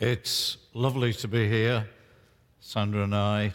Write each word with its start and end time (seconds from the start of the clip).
It's 0.00 0.56
lovely 0.72 1.12
to 1.12 1.28
be 1.28 1.48
here, 1.48 1.88
Sandra 2.58 3.04
and 3.04 3.14
I, 3.14 3.52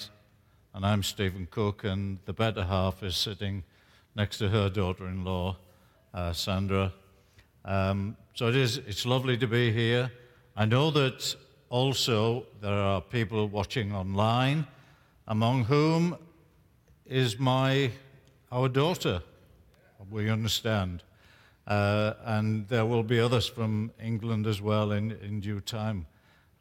and 0.73 0.85
I'm 0.85 1.04
Stephen 1.04 1.50
Cook, 1.51 1.83
and 1.83 2.17
the 2.24 2.31
better 2.31 2.63
half 2.63 3.04
is 3.04 3.17
sitting 3.17 3.65
next 4.15 4.38
to 4.38 4.47
her 4.47 4.70
daughter-in-law, 4.70 5.58
uh, 6.13 6.31
Sandra. 6.31 6.93
Um, 7.65 8.15
so 8.36 8.47
it 8.47 8.55
is. 8.55 8.77
It's 8.77 9.05
lovely 9.05 9.38
to 9.38 9.47
be 9.47 9.73
here. 9.73 10.13
I 10.55 10.63
know 10.63 10.91
that 10.91 11.36
also 11.67 12.45
there 12.61 12.71
are 12.71 13.01
people 13.01 13.45
watching 13.49 13.93
online, 13.93 14.65
among 15.27 15.65
whom 15.65 16.15
is 17.05 17.37
my 17.37 17.91
our 18.49 18.69
daughter. 18.69 19.21
We 20.09 20.29
understand. 20.29 21.03
Uh, 21.67 22.13
and 22.23 22.65
there 22.69 22.85
will 22.85 23.03
be 23.03 23.19
others 23.19 23.45
from 23.45 23.91
England 24.01 24.47
as 24.47 24.61
well 24.61 24.93
in, 24.93 25.11
in 25.21 25.42
due 25.42 25.60
time 25.60 26.06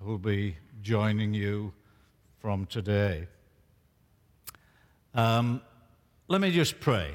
who 0.01 0.11
will 0.11 0.19
be 0.19 0.57
joining 0.80 1.34
you 1.34 1.73
from 2.39 2.66
today. 2.66 3.27
Um, 5.15 5.61
let 6.29 6.41
me 6.41 6.51
just 6.51 6.79
pray. 6.79 7.15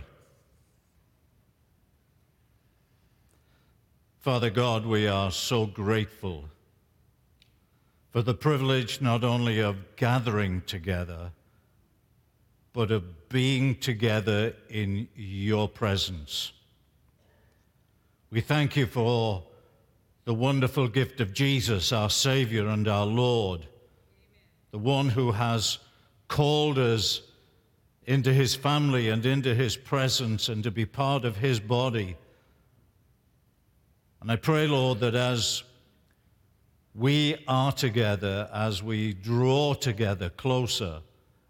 Father 4.19 4.49
God, 4.49 4.85
we 4.85 5.07
are 5.07 5.31
so 5.31 5.65
grateful 5.65 6.45
for 8.11 8.21
the 8.21 8.33
privilege 8.33 9.02
not 9.02 9.23
only 9.23 9.59
of 9.59 9.95
gathering 9.95 10.61
together, 10.65 11.31
but 12.73 12.91
of 12.91 13.29
being 13.29 13.75
together 13.75 14.53
in 14.69 15.07
your 15.15 15.67
presence. 15.67 16.52
We 18.29 18.41
thank 18.41 18.75
you 18.75 18.88
for 18.88 19.43
the 20.25 20.33
wonderful 20.33 20.87
gift 20.87 21.19
of 21.19 21.33
Jesus, 21.33 21.91
our 21.91 22.09
Savior 22.09 22.67
and 22.67 22.87
our 22.87 23.05
Lord, 23.05 23.67
the 24.71 24.77
one 24.77 25.09
who 25.09 25.31
has 25.33 25.80
called 26.27 26.80
us 26.80 27.21
into 28.05 28.33
his 28.33 28.55
family 28.55 29.09
and 29.09 29.25
into 29.25 29.53
his 29.53 29.75
presence 29.75 30.49
and 30.49 30.63
to 30.63 30.71
be 30.71 30.85
part 30.85 31.25
of 31.25 31.38
his 31.38 31.59
body. 31.59 32.15
And 34.21 34.31
I 34.31 34.38
pray, 34.38 34.67
Lord, 34.67 34.99
that 35.02 35.15
as 35.15 35.63
we 36.95 37.43
are 37.47 37.71
together, 37.71 38.49
as 38.53 38.81
we 38.81 39.13
draw 39.13 39.73
together 39.73 40.30
closer 40.30 41.02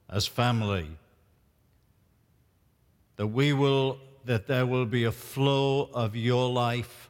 as 0.09 0.25
family, 0.25 0.89
that 3.17 3.27
we 3.27 3.53
will 3.53 3.99
that 4.25 4.47
there 4.47 4.65
will 4.65 4.85
be 4.85 5.03
a 5.03 5.11
flow 5.11 5.89
of 5.93 6.15
your 6.15 6.49
life 6.49 7.09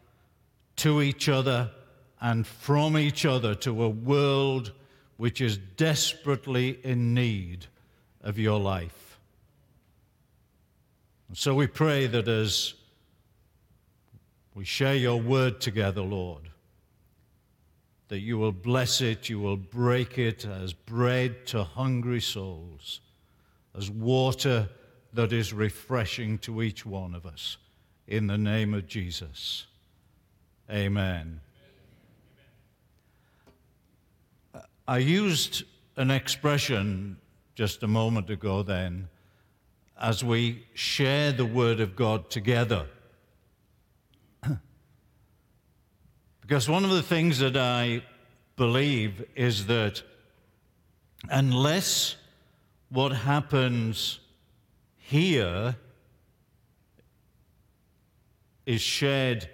to 0.84 1.02
each 1.02 1.30
other 1.30 1.72
and 2.20 2.45
from 2.45 2.98
each 2.98 3.26
other 3.26 3.56
to 3.56 3.84
a 3.84 3.88
world 3.88 4.73
which 5.16 5.39
is 5.39 5.58
desperately 5.78 6.78
in 6.84 7.14
need 7.14 7.66
of 8.22 8.38
your 8.38 8.59
life. 8.59 9.17
And 11.30 11.38
so 11.38 11.56
we 11.56 11.67
pray 11.67 12.08
that 12.08 12.28
as 12.28 12.73
we 14.56 14.66
share 14.66 14.95
your 14.95 15.22
word 15.22 15.61
together, 15.61 16.02
Lord, 16.02 16.50
that 18.09 18.20
you 18.20 18.38
will 18.38 18.52
bless 18.52 19.00
it, 19.00 19.30
you 19.30 19.39
will 19.39 19.56
break 19.56 20.17
it 20.17 20.44
as 20.44 20.73
bread 20.73 21.48
to 21.48 21.64
hungry 21.64 22.20
souls, 22.20 23.00
as 23.73 23.89
water 23.89 24.67
that 25.14 25.31
is 25.31 25.54
refreshing 25.54 26.39
to 26.39 26.61
each 26.61 26.86
one 26.86 27.16
of 27.16 27.26
us. 27.26 27.56
In 28.06 28.28
the 28.28 28.38
name 28.38 28.73
of 28.73 28.86
Jesus. 28.86 29.66
Amen. 30.72 31.42
I 34.88 34.97
used 34.97 35.64
an 35.95 36.11
expression 36.11 37.17
just 37.55 37.83
a 37.83 37.88
moment 37.88 38.30
ago 38.30 38.64
then 38.64 39.10
as 39.99 40.23
we 40.23 40.65
share 40.73 41.32
the 41.32 41.45
Word 41.45 41.80
of 41.80 41.95
God 41.95 42.30
together. 42.30 42.88
because 46.42 46.67
one 46.67 46.83
of 46.83 46.89
the 46.92 47.04
things 47.04 47.39
that 47.39 47.55
I 47.55 48.04
believe 48.55 49.26
is 49.36 49.67
that 49.67 50.02
unless 51.30 52.15
what 52.89 53.11
happens 53.11 54.20
here 54.98 55.76
is 58.65 58.82
shared 58.82 59.48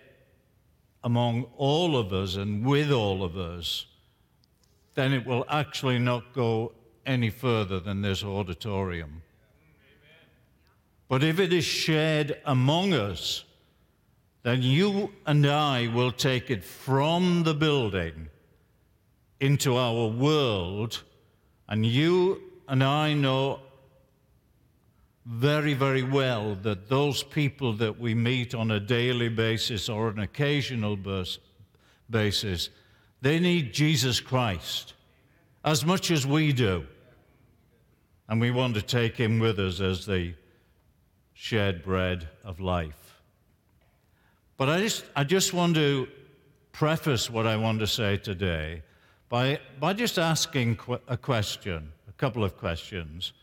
among 1.03 1.45
all 1.57 1.97
of 1.97 2.11
us 2.11 2.35
and 2.35 2.65
with 2.65 2.91
all 2.91 3.23
of 3.23 3.37
us, 3.37 3.85
then 4.95 5.13
it 5.13 5.25
will 5.25 5.45
actually 5.49 5.99
not 5.99 6.33
go 6.33 6.73
any 7.05 7.29
further 7.29 7.79
than 7.79 8.01
this 8.01 8.23
auditorium. 8.23 9.21
But 11.07 11.23
if 11.23 11.39
it 11.39 11.51
is 11.51 11.65
shared 11.65 12.37
among 12.45 12.93
us, 12.93 13.43
then 14.43 14.61
you 14.61 15.11
and 15.25 15.45
I 15.45 15.87
will 15.87 16.11
take 16.11 16.49
it 16.49 16.63
from 16.63 17.43
the 17.43 17.53
building 17.53 18.29
into 19.39 19.75
our 19.75 20.07
world, 20.07 21.03
and 21.67 21.85
you 21.85 22.41
and 22.67 22.83
I 22.83 23.13
know 23.13 23.61
very, 25.29 25.75
very 25.75 26.01
well 26.01 26.55
that 26.63 26.89
those 26.89 27.21
people 27.21 27.71
that 27.73 27.99
we 27.99 28.15
meet 28.15 28.55
on 28.55 28.71
a 28.71 28.79
daily 28.79 29.29
basis 29.29 29.87
or 29.87 30.09
an 30.09 30.17
occasional 30.17 30.97
basis, 32.09 32.69
they 33.21 33.39
need 33.39 33.71
Jesus 33.71 34.19
Christ 34.19 34.95
as 35.63 35.85
much 35.85 36.09
as 36.09 36.25
we 36.25 36.51
do. 36.51 36.83
And 38.27 38.41
we 38.41 38.49
want 38.49 38.73
to 38.73 38.81
take 38.81 39.17
him 39.17 39.37
with 39.37 39.59
us 39.59 39.79
as 39.79 40.07
the 40.07 40.33
shared 41.33 41.83
bread 41.83 42.27
of 42.43 42.59
life. 42.59 43.21
But 44.57 44.67
I 44.69 44.81
just, 44.81 45.05
I 45.15 45.23
just 45.23 45.53
want 45.53 45.75
to 45.75 46.07
preface 46.71 47.29
what 47.29 47.45
I 47.45 47.55
want 47.55 47.79
to 47.81 47.87
say 47.87 48.17
today 48.17 48.81
by, 49.29 49.59
by 49.79 49.93
just 49.93 50.17
asking 50.17 50.79
a 51.07 51.17
question, 51.17 51.91
a 52.07 52.13
couple 52.13 52.43
of 52.43 52.57
questions. 52.57 53.33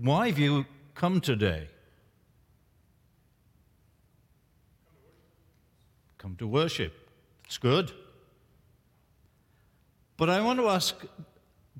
Why 0.00 0.28
have 0.28 0.38
you 0.38 0.64
come 0.94 1.20
today? 1.20 1.68
Come 6.18 6.36
to 6.36 6.46
worship. 6.46 6.92
It's 7.44 7.58
good. 7.58 7.90
But 10.16 10.30
I 10.30 10.40
want 10.40 10.60
to 10.60 10.68
ask 10.68 10.94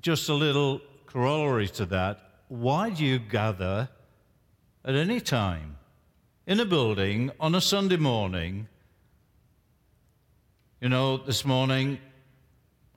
just 0.01 0.27
a 0.27 0.33
little 0.33 0.81
corollary 1.05 1.69
to 1.69 1.85
that. 1.85 2.19
Why 2.49 2.89
do 2.89 3.05
you 3.05 3.19
gather 3.19 3.87
at 4.83 4.95
any 4.95 5.21
time 5.21 5.77
in 6.45 6.59
a 6.59 6.65
building 6.65 7.31
on 7.39 7.55
a 7.55 7.61
Sunday 7.61 7.97
morning? 7.97 8.67
You 10.81 10.89
know, 10.89 11.17
this 11.17 11.45
morning, 11.45 11.99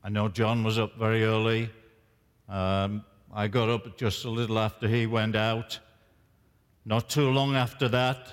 I 0.02 0.08
know 0.08 0.28
John 0.28 0.64
was 0.64 0.80
up 0.80 0.96
very 0.96 1.22
early. 1.22 1.70
Um, 2.48 3.04
I 3.32 3.48
got 3.48 3.70
up 3.70 3.97
just 3.97 4.25
a 4.26 4.31
little 4.31 4.59
after 4.59 4.87
he 4.87 5.06
went 5.06 5.34
out. 5.34 5.78
Not 6.84 7.09
too 7.09 7.31
long 7.31 7.56
after 7.56 7.88
that, 7.88 8.26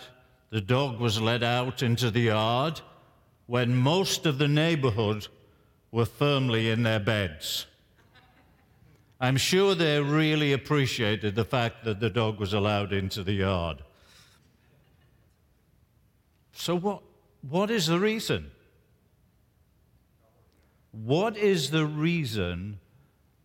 the 0.50 0.60
dog 0.60 1.00
was 1.00 1.22
let 1.22 1.42
out 1.42 1.82
into 1.82 2.12
the 2.12 2.22
yard 2.22 2.82
when 3.46 3.76
most 3.76 4.26
of 4.26 4.38
the 4.40 4.48
neighborhood 4.48 5.28
were 5.92 6.06
firmly 6.06 6.70
in 6.70 6.84
their 6.84 7.00
beds. 7.00 7.66
I'm 9.22 9.38
sure 9.38 9.74
they 9.74 10.02
really 10.02 10.54
appreciated 10.54 11.36
the 11.36 11.46
fact 11.46 11.84
that 11.86 12.00
the 12.00 12.10
dog 12.10 12.40
was 12.40 12.54
allowed 12.54 12.92
into 12.92 13.24
the 13.24 13.34
yard. 13.34 13.84
So, 16.52 16.76
what, 16.76 17.02
what 17.42 17.72
is 17.72 17.88
the 17.88 18.00
reason? 18.00 18.52
What 20.92 21.38
is 21.38 21.72
the 21.72 21.86
reason 21.86 22.80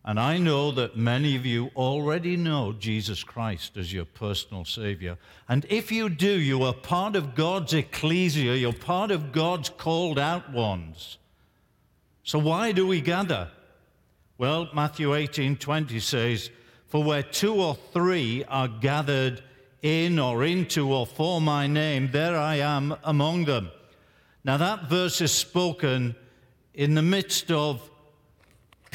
and 0.07 0.19
I 0.19 0.37
know 0.37 0.69
that 0.71 0.95
many 0.95 1.35
of 1.35 1.47
you 1.47 1.71
already 1.75 2.37
know 2.37 2.73
Jesus 2.73 3.23
Christ 3.23 3.75
as 3.75 3.91
your 3.91 4.05
personal 4.05 4.63
Savior. 4.63 5.17
And 5.49 5.65
if 5.67 5.91
you 5.91 6.09
do, 6.09 6.39
you 6.39 6.61
are 6.61 6.75
part 6.75 7.15
of 7.15 7.33
God's 7.33 7.73
ecclesia, 7.73 8.53
you're 8.53 8.71
part 8.71 9.09
of 9.09 9.31
God's 9.31 9.69
called 9.69 10.19
out 10.19 10.53
ones. 10.53 11.17
So 12.23 12.37
why 12.37 12.71
do 12.71 12.85
we 12.85 13.01
gather? 13.01 13.49
Well, 14.37 14.69
Matthew 14.75 15.15
18 15.15 15.57
20 15.57 15.99
says, 15.99 16.51
For 16.85 17.03
where 17.03 17.23
two 17.23 17.55
or 17.55 17.75
three 17.91 18.43
are 18.43 18.67
gathered 18.67 19.41
in 19.81 20.19
or 20.19 20.43
into 20.43 20.93
or 20.93 21.07
for 21.07 21.41
my 21.41 21.65
name, 21.65 22.11
there 22.11 22.37
I 22.37 22.57
am 22.57 22.95
among 23.03 23.45
them. 23.45 23.71
Now, 24.43 24.57
that 24.57 24.87
verse 24.87 25.19
is 25.21 25.31
spoken 25.31 26.15
in 26.75 26.93
the 26.93 27.01
midst 27.01 27.49
of 27.49 27.89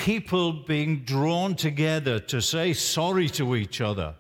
people 0.04 0.52
being 0.52 1.00
drawn 1.00 1.54
together 1.54 2.18
to 2.18 2.40
say 2.40 2.72
sorry 2.72 3.28
to 3.28 3.54
each 3.54 3.82
other, 3.82 4.14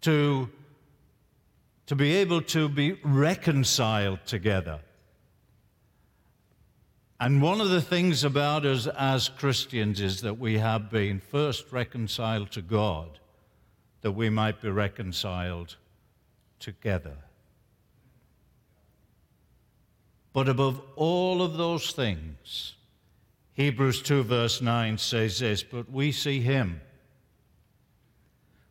to, 0.00 0.48
to 1.86 1.94
be 1.94 2.16
able 2.16 2.40
to 2.40 2.66
be 2.66 2.92
reconciled 3.04 4.18
together. 4.24 4.80
And 7.20 7.42
one 7.42 7.60
of 7.60 7.68
the 7.68 7.82
things 7.82 8.24
about 8.24 8.64
us 8.64 8.86
as 8.86 9.28
Christians 9.28 10.00
is 10.00 10.22
that 10.22 10.38
we 10.38 10.56
have 10.58 10.88
been 10.88 11.20
first 11.20 11.70
reconciled 11.72 12.50
to 12.52 12.62
God, 12.62 13.18
that 14.00 14.12
we 14.12 14.30
might 14.30 14.62
be 14.62 14.70
reconciled 14.70 15.76
together. 16.58 17.16
But 20.32 20.48
above 20.48 20.80
all 20.96 21.42
of 21.42 21.58
those 21.58 21.92
things, 21.92 22.76
Hebrews 23.58 24.02
2, 24.02 24.22
verse 24.22 24.62
9 24.62 24.98
says 24.98 25.40
this 25.40 25.64
But 25.64 25.90
we 25.90 26.12
see 26.12 26.40
him 26.40 26.80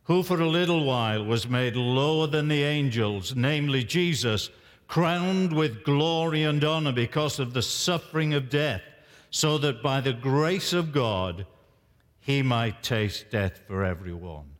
who 0.04 0.22
for 0.22 0.40
a 0.40 0.48
little 0.48 0.86
while 0.86 1.22
was 1.22 1.46
made 1.46 1.76
lower 1.76 2.26
than 2.26 2.48
the 2.48 2.62
angels, 2.62 3.36
namely 3.36 3.84
Jesus, 3.84 4.48
crowned 4.86 5.52
with 5.52 5.84
glory 5.84 6.44
and 6.44 6.64
honor 6.64 6.92
because 6.92 7.38
of 7.38 7.52
the 7.52 7.60
suffering 7.60 8.32
of 8.32 8.48
death, 8.48 8.80
so 9.28 9.58
that 9.58 9.82
by 9.82 10.00
the 10.00 10.14
grace 10.14 10.72
of 10.72 10.90
God 10.90 11.44
he 12.20 12.40
might 12.40 12.82
taste 12.82 13.30
death 13.30 13.60
for 13.66 13.84
everyone. 13.84 14.52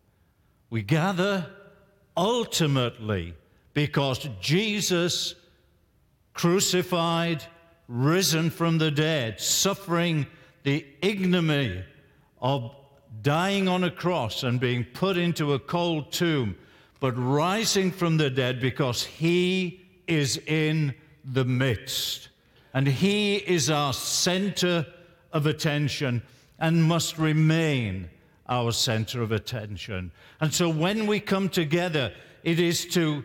We 0.69 0.83
gather 0.83 1.47
ultimately 2.15 3.35
because 3.73 4.29
Jesus 4.43 5.35
crucified, 6.35 7.43
risen 7.89 8.51
from 8.51 8.79
the 8.79 8.91
dead, 8.91 9.41
suffering 9.41 10.27
the 10.63 10.85
ignominy 11.01 11.83
of 12.41 12.75
dying 13.23 13.67
on 13.67 13.85
a 13.85 13.91
cross 13.91 14.43
and 14.43 14.61
being 14.61 14.85
put 14.85 15.17
into 15.17 15.55
a 15.55 15.59
cold 15.59 16.13
tomb, 16.13 16.57
but 17.01 17.13
rising 17.13 17.91
from 17.91 18.17
the 18.17 18.31
dead 18.31 18.61
because 18.61 19.05
he 19.05 19.81
is 20.07 20.37
in 20.47 20.95
the 21.25 21.45
midst. 21.45 22.29
And 22.75 22.87
he 22.87 23.37
is 23.37 23.71
our 23.71 23.93
center 23.93 24.87
of 25.33 25.47
attention 25.47 26.23
and 26.59 26.85
must 26.85 27.19
remain 27.19 28.11
our 28.49 28.73
center 28.73 29.23
of 29.23 29.33
attention. 29.33 30.11
And 30.41 30.53
so 30.53 30.69
when 30.69 31.07
we 31.07 31.21
come 31.21 31.49
together, 31.49 32.13
it 32.45 32.61
is 32.61 32.87
to 32.89 33.25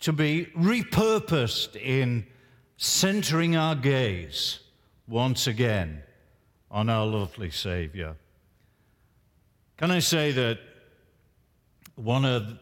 to 0.00 0.12
be 0.12 0.46
repurposed 0.56 1.76
in 1.76 2.26
centering 2.82 3.54
our 3.54 3.76
gaze 3.76 4.58
once 5.06 5.46
again 5.46 6.02
on 6.68 6.90
our 6.90 7.06
lovely 7.06 7.48
Savior. 7.48 8.16
Can 9.76 9.92
I 9.92 10.00
say 10.00 10.32
that 10.32 10.58
one 11.94 12.24
of 12.24 12.58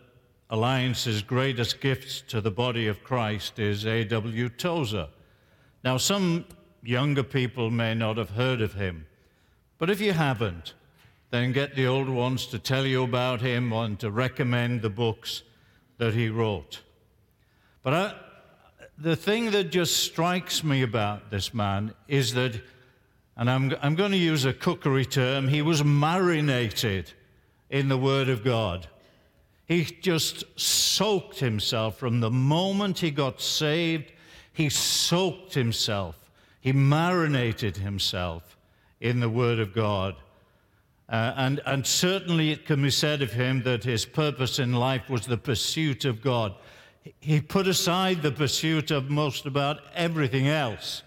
Alliance's 0.51 1.23
greatest 1.23 1.81
gifts 1.81 2.23
to 2.29 2.43
the 2.43 2.51
body 2.51 2.87
of 2.87 3.03
Christ 3.03 3.59
is 3.59 3.87
A.W. 3.87 4.51
Tozer? 4.51 5.09
Now, 5.83 5.97
some 5.97 6.45
younger 6.83 7.23
people 7.23 7.71
may 7.71 7.95
not 7.95 8.19
have 8.19 8.31
heard 8.31 8.61
of 8.61 8.75
him, 8.75 9.07
but 9.79 9.89
if 9.89 10.03
you 10.03 10.13
haven't, 10.13 10.75
then 11.31 11.53
get 11.53 11.75
the 11.75 11.87
old 11.87 12.11
ones 12.11 12.47
to 12.49 12.59
tell 12.59 12.85
you 12.85 13.05
about 13.05 13.41
him 13.41 13.73
and 13.73 13.99
to 14.01 14.11
recommend 14.11 14.83
the 14.83 14.91
books 14.91 15.45
that 15.97 16.13
he 16.13 16.29
wrote. 16.29 16.83
But 17.83 17.95
I, 17.95 18.15
the 19.00 19.17
thing 19.17 19.50
that 19.52 19.70
just 19.70 20.05
strikes 20.05 20.62
me 20.62 20.82
about 20.82 21.31
this 21.31 21.55
man 21.55 21.94
is 22.06 22.35
that, 22.35 22.61
and 23.37 23.50
I'm, 23.50 23.75
I'm 23.81 23.94
going 23.94 24.11
to 24.11 24.19
use 24.19 24.44
a 24.44 24.52
cookery 24.52 25.06
term, 25.06 25.49
he 25.49 25.62
was 25.62 25.82
marinated 25.82 27.12
in 27.70 27.88
the 27.88 27.97
Word 27.97 28.29
of 28.29 28.44
God. 28.44 28.88
He 29.64 29.85
just 29.85 30.44
soaked 30.61 31.38
himself 31.38 31.99
from 31.99 32.20
the 32.20 32.31
moment 32.31 32.99
he 32.99 33.11
got 33.11 33.41
saved, 33.41 34.12
he 34.52 34.69
soaked 34.69 35.55
himself, 35.55 36.31
he 36.61 36.73
marinated 36.73 37.79
himself 37.79 38.58
in 39.00 39.20
the 39.20 39.31
Word 39.31 39.61
of 39.61 39.73
God. 39.73 40.17
Uh, 41.08 41.32
and, 41.37 41.61
and 41.64 41.87
certainly 41.87 42.52
it 42.52 42.67
can 42.67 42.82
be 42.82 42.91
said 42.91 43.23
of 43.23 43.32
him 43.32 43.62
that 43.62 43.82
his 43.82 44.05
purpose 44.05 44.58
in 44.58 44.73
life 44.73 45.08
was 45.08 45.26
the 45.26 45.38
pursuit 45.38 46.05
of 46.05 46.20
God. 46.23 46.55
He 47.20 47.41
put 47.41 47.67
aside 47.67 48.23
the 48.23 48.32
pursuit 48.32 48.91
of 48.91 49.11
most 49.11 49.47
about 49.47 49.81
everything 49.94 50.47
else, 50.49 51.02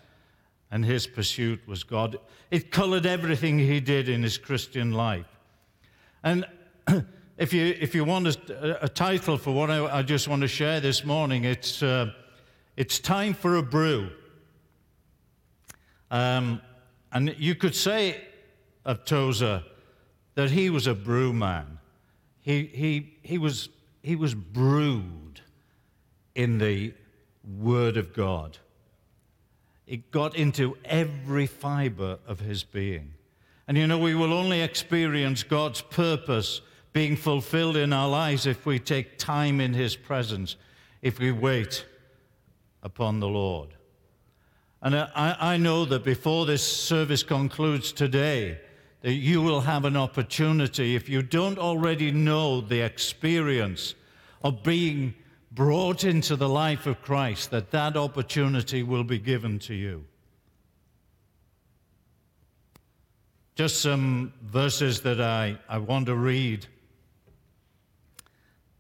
and 0.72 0.84
his 0.84 1.06
pursuit 1.06 1.62
was 1.68 1.84
God. 1.84 2.18
It 2.50 2.72
colored 2.72 3.06
everything 3.06 3.60
he 3.60 3.80
did 3.80 4.10
in 4.10 4.24
his 4.24 4.38
Christian 4.38 4.92
life. 4.92 5.28
And 6.24 6.46
if 7.38 7.54
you, 7.54 7.76
if 7.80 7.94
you 7.94 8.06
want 8.06 8.28
a, 8.28 8.86
a 8.86 8.90
title 8.90 9.38
for 9.38 9.52
what 9.52 9.70
I, 9.70 10.00
I, 10.00 10.02
just 10.02 10.28
want 10.28 10.42
to 10.42 10.48
share 10.48 10.80
this 10.80 11.06
morning, 11.06 11.44
it's, 11.44 11.84
uh, 11.84 12.12
it's 12.76 13.00
Time 13.00 13.34
for 13.34 13.58
a 13.58 13.64
Brew. 13.64 14.10
Um, 16.10 16.62
and 17.12 17.36
you 17.38 17.56
could 17.56 17.76
say 17.76 18.22
of 18.86 19.06
Tozer 19.06 19.64
that 20.36 20.52
he 20.52 20.70
was 20.70 20.88
a 20.88 20.94
brew 20.94 21.34
man. 21.34 21.80
He, 22.42 22.66
he, 22.66 23.14
he, 23.22 23.38
was, 23.38 23.70
he 24.02 24.16
was 24.16 24.34
brewed 24.34 25.33
in 26.36 26.58
the 26.58 26.94
Word 27.60 27.98
of 27.98 28.14
God. 28.14 28.58
It 29.86 30.12
got 30.12 30.36
into 30.36 30.78
every 30.86 31.46
fiber 31.46 32.20
of 32.26 32.40
his 32.40 32.64
being. 32.64 33.14
And 33.68 33.78
you 33.78 33.88
know, 33.88 33.98
we 33.98 34.16
will 34.16 34.34
only 34.34 34.62
experience 34.62 35.44
God's 35.44 35.82
purpose 35.82 36.62
being 36.94 37.16
fulfilled 37.16 37.76
in 37.76 37.92
our 37.92 38.08
lives 38.08 38.46
if 38.46 38.66
we 38.66 38.80
take 38.80 39.18
time 39.18 39.60
in 39.60 39.74
His 39.74 39.96
presence, 39.96 40.56
if 41.02 41.20
we 41.20 41.32
wait 41.32 41.86
upon 42.84 43.20
the 43.20 43.28
Lord. 43.28 43.70
And 44.82 44.96
I, 44.96 45.36
I 45.40 45.58
know 45.58 45.86
that 45.86 46.04
before 46.04 46.46
this 46.46 46.62
service 46.62 47.24
concludes 47.24 47.92
today, 47.92 48.60
that 49.02 49.14
you 49.14 49.42
will 49.42 49.62
have 49.62 49.86
an 49.86 49.98
opportunity, 49.98 50.96
if 50.96 51.10
you 51.10 51.24
don't 51.24 51.58
already 51.58 52.12
know 52.12 52.62
the 52.62 52.82
experience 52.82 53.96
of 54.44 54.62
being 54.62 55.16
brought 55.54 56.04
into 56.04 56.36
the 56.36 56.50
life 56.50 56.88
of 56.88 57.02
Christ, 57.02 57.52
that 57.52 57.72
that 57.72 57.96
opportunity 57.96 58.82
will 58.82 59.04
be 59.04 59.20
given 59.20 59.60
to 59.60 59.74
you. 59.74 60.06
Just 63.56 63.82
some 63.82 64.34
verses 64.42 65.02
that 65.02 65.22
I, 65.22 65.60
I 65.70 65.78
want 65.78 66.08
to 66.08 66.16
read. 66.16 66.66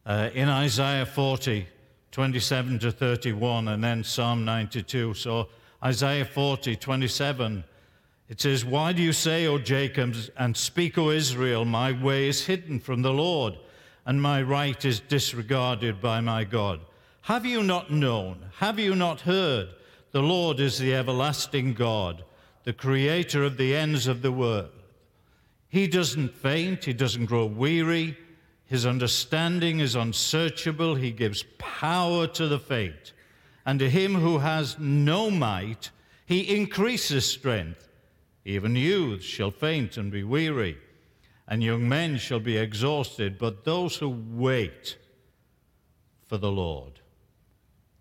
Uh, 0.05 0.29
in 0.33 0.49
Isaiah 0.49 1.05
40, 1.05 1.67
27 2.11 2.79
to 2.79 2.91
31, 2.91 3.67
and 3.67 3.83
then 3.83 4.03
Psalm 4.03 4.43
92. 4.43 5.13
So, 5.13 5.49
Isaiah 5.83 6.25
40, 6.25 6.75
27, 6.75 7.63
it 8.29 8.41
says, 8.41 8.65
Why 8.65 8.93
do 8.93 9.03
you 9.03 9.13
say, 9.13 9.45
O 9.45 9.59
Jacob, 9.59 10.15
and 10.37 10.57
speak, 10.57 10.97
O 10.97 11.11
Israel, 11.11 11.65
my 11.65 11.91
way 11.91 12.27
is 12.27 12.45
hidden 12.45 12.79
from 12.79 13.03
the 13.03 13.13
Lord? 13.13 13.57
And 14.05 14.21
my 14.21 14.41
right 14.41 14.83
is 14.83 14.99
disregarded 14.99 16.01
by 16.01 16.19
my 16.19 16.43
God. 16.43 16.81
Have 17.21 17.45
you 17.45 17.63
not 17.63 17.91
known? 17.91 18.45
Have 18.57 18.79
you 18.79 18.95
not 18.95 19.21
heard? 19.21 19.69
The 20.11 20.21
Lord 20.21 20.59
is 20.59 20.77
the 20.77 20.93
everlasting 20.93 21.73
God, 21.73 22.23
the 22.65 22.73
creator 22.73 23.43
of 23.43 23.57
the 23.57 23.75
ends 23.75 24.07
of 24.07 24.21
the 24.21 24.31
world. 24.31 24.69
He 25.69 25.87
doesn't 25.87 26.35
faint, 26.35 26.85
he 26.85 26.93
doesn't 26.93 27.25
grow 27.25 27.45
weary. 27.45 28.17
His 28.65 28.85
understanding 28.85 29.79
is 29.79 29.95
unsearchable. 29.95 30.95
He 30.95 31.11
gives 31.11 31.43
power 31.57 32.27
to 32.27 32.47
the 32.47 32.59
faint. 32.59 33.13
And 33.65 33.79
to 33.79 33.89
him 33.89 34.15
who 34.15 34.39
has 34.39 34.77
no 34.79 35.29
might, 35.29 35.91
he 36.25 36.55
increases 36.55 37.25
strength. 37.25 37.87
Even 38.45 38.75
youths 38.75 39.25
shall 39.25 39.51
faint 39.51 39.97
and 39.97 40.11
be 40.11 40.23
weary 40.23 40.77
and 41.47 41.63
young 41.63 41.87
men 41.87 42.17
shall 42.17 42.39
be 42.39 42.57
exhausted, 42.57 43.37
but 43.37 43.65
those 43.65 43.97
who 43.97 44.09
wait 44.09 44.97
for 46.25 46.37
the 46.37 46.51
Lord, 46.51 46.99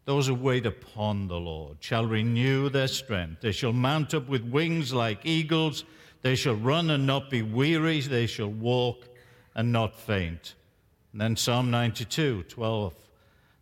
those 0.04 0.26
who 0.26 0.34
wait 0.34 0.66
upon 0.66 1.28
the 1.28 1.40
Lord, 1.40 1.78
shall 1.80 2.06
renew 2.06 2.68
their 2.68 2.88
strength. 2.88 3.40
They 3.40 3.52
shall 3.52 3.72
mount 3.72 4.14
up 4.14 4.28
with 4.28 4.42
wings 4.42 4.92
like 4.92 5.20
eagles. 5.24 5.84
They 6.22 6.34
shall 6.34 6.54
run 6.54 6.90
and 6.90 7.06
not 7.06 7.30
be 7.30 7.42
weary. 7.42 8.00
They 8.00 8.26
shall 8.26 8.50
walk 8.50 9.08
and 9.54 9.72
not 9.72 9.94
faint. 9.94 10.54
And 11.12 11.20
then 11.20 11.36
Psalm 11.36 11.70
92, 11.70 12.44
12. 12.44 12.94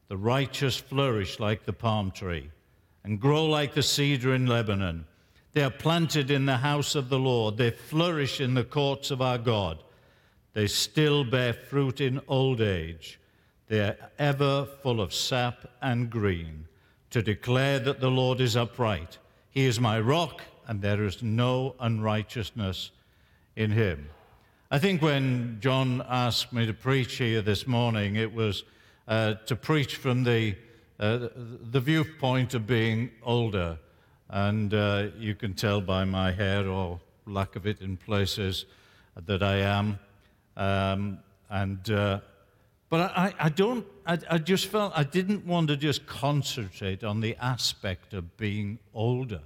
The 0.09 0.17
righteous 0.17 0.77
flourish 0.77 1.39
like 1.41 1.65
the 1.65 1.73
palm 1.73 2.11
tree 2.11 2.51
and 3.05 3.21
grow 3.21 3.47
like 3.47 3.75
the 3.75 3.83
cedar 3.83 4.35
in 4.35 4.47
Lebanon. 4.47 5.07
They 5.52 5.62
are 5.62 5.71
planted 5.71 6.30
in 6.30 6.47
the 6.47 6.59
house 6.59 6.95
of 6.95 7.09
the 7.09 7.19
Lord. 7.19 7.57
They 7.57 7.71
flourish 7.71 8.40
in 8.40 8.54
the 8.54 8.64
courts 8.64 9.11
of 9.11 9.21
our 9.21 9.38
God. 9.38 9.83
They 10.52 10.66
still 10.66 11.25
bear 11.25 11.52
fruit 11.52 12.00
in 12.00 12.21
old 12.28 12.61
age. 12.61 13.19
They 13.69 13.80
are 13.80 13.97
ever 14.19 14.66
full 14.83 15.00
of 15.00 15.14
sap 15.14 15.66
and 15.80 16.11
green 16.11 16.66
to 17.11 17.23
declare 17.23 17.78
that 17.80 18.00
the 18.00 18.11
Lord 18.11 18.40
is 18.40 18.57
upright. 18.57 19.19
He 19.50 19.66
is 19.66 19.80
my 19.80 19.99
rock, 19.99 20.42
and 20.66 20.80
there 20.80 21.04
is 21.04 21.23
no 21.23 21.75
unrighteousness 21.80 22.90
in 23.57 23.73
him. 23.73 24.09
I 24.71 24.78
think 24.78 25.02
when 25.02 25.59
John 25.61 26.04
asked 26.09 26.52
me 26.52 26.66
to 26.66 26.73
preach 26.73 27.16
here 27.16 27.42
this 27.42 27.66
morning, 27.66 28.14
it 28.14 28.33
was 28.33 28.62
uh, 29.09 29.35
to 29.47 29.57
preach 29.57 29.97
from 29.97 30.23
the, 30.23 30.54
uh, 31.00 31.28
the 31.71 31.80
viewpoint 31.80 32.54
of 32.54 32.69
being 32.69 33.11
older 33.25 33.78
and 34.31 34.73
uh, 34.73 35.09
you 35.19 35.35
can 35.35 35.55
tell 35.55 35.81
by 35.81 36.05
my 36.05 36.33
hair 36.33 36.69
or 36.69 37.01
lack 37.27 37.57
of 37.57 37.67
it 37.67 37.81
in 37.81 37.97
places 37.97 38.65
that 39.27 39.43
I 39.43 39.57
am. 39.57 39.99
Um, 40.57 41.19
and 41.49 41.91
uh, 41.91 42.21
but 42.89 43.13
I, 43.17 43.35
I 43.39 43.49
don't. 43.49 43.87
I, 44.07 44.19
I 44.31 44.39
just 44.39 44.67
felt 44.67 44.93
I 44.97 45.05
didn't 45.05 45.47
want 45.47 45.69
to 45.69 45.77
just 45.77 46.07
concentrate 46.07 47.05
on 47.05 47.21
the 47.21 47.37
aspect 47.37 48.15
of 48.15 48.37
being 48.37 48.79
older, 48.95 49.41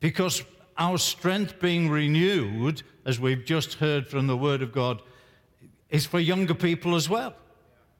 because 0.00 0.44
our 0.76 0.98
strength 0.98 1.60
being 1.60 1.88
renewed, 1.88 2.82
as 3.04 3.20
we've 3.20 3.44
just 3.44 3.74
heard 3.74 4.08
from 4.08 4.26
the 4.26 4.36
Word 4.36 4.62
of 4.62 4.72
God, 4.72 5.02
is 5.88 6.06
for 6.06 6.18
younger 6.18 6.54
people 6.54 6.94
as 6.94 7.08
well. 7.08 7.34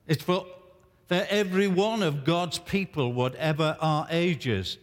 It's 0.06 0.22
for, 0.22 0.44
for 1.06 1.26
every 1.30 1.68
one 1.68 2.02
of 2.02 2.24
God's 2.24 2.58
people, 2.58 3.12
whatever 3.12 3.76
our 3.80 4.06
ages. 4.10 4.78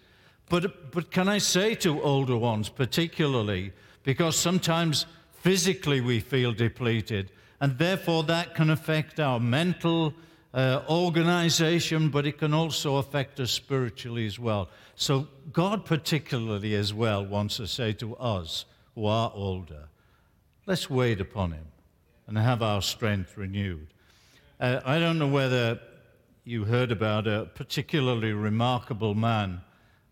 But, 0.51 0.91
but 0.91 1.11
can 1.11 1.29
I 1.29 1.37
say 1.37 1.75
to 1.75 2.01
older 2.01 2.35
ones, 2.35 2.67
particularly, 2.67 3.71
because 4.03 4.35
sometimes 4.35 5.05
physically 5.31 6.01
we 6.01 6.19
feel 6.19 6.51
depleted, 6.51 7.31
and 7.61 7.77
therefore 7.77 8.23
that 8.23 8.53
can 8.53 8.69
affect 8.69 9.17
our 9.21 9.39
mental 9.39 10.13
uh, 10.53 10.81
organization, 10.89 12.09
but 12.09 12.25
it 12.25 12.37
can 12.37 12.53
also 12.53 12.97
affect 12.97 13.39
us 13.39 13.49
spiritually 13.51 14.25
as 14.25 14.37
well. 14.39 14.67
So, 14.95 15.29
God, 15.53 15.85
particularly 15.85 16.75
as 16.75 16.93
well, 16.93 17.25
wants 17.25 17.55
to 17.55 17.65
say 17.65 17.93
to 17.93 18.17
us 18.17 18.65
who 18.93 19.05
are 19.05 19.31
older, 19.33 19.87
let's 20.65 20.89
wait 20.89 21.21
upon 21.21 21.53
Him 21.53 21.67
and 22.27 22.37
have 22.37 22.61
our 22.61 22.81
strength 22.81 23.37
renewed. 23.37 23.87
Uh, 24.59 24.81
I 24.83 24.99
don't 24.99 25.17
know 25.17 25.29
whether 25.29 25.79
you 26.43 26.65
heard 26.65 26.91
about 26.91 27.25
a 27.25 27.49
particularly 27.55 28.33
remarkable 28.33 29.15
man 29.15 29.61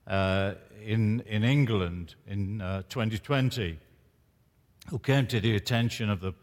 uh, 0.09 0.55
in, 0.83 1.21
in 1.21 1.43
England 1.43 2.15
in 2.27 2.61
uh, 2.61 2.81
2020 2.89 3.77
who 4.89 4.99
came 4.99 5.27
to 5.27 5.39
the 5.39 5.55
attention 5.55 6.09
of 6.09 6.19
the, 6.19 6.33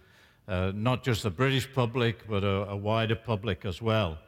uh, 0.47 0.71
not 0.75 1.03
just 1.03 1.25
the 1.25 1.31
British 1.31 1.73
public, 1.75 2.29
but 2.29 2.45
a, 2.45 2.69
a 2.71 2.77
wider 2.77 3.17
public 3.17 3.65
as 3.65 3.83
well. 3.83 4.19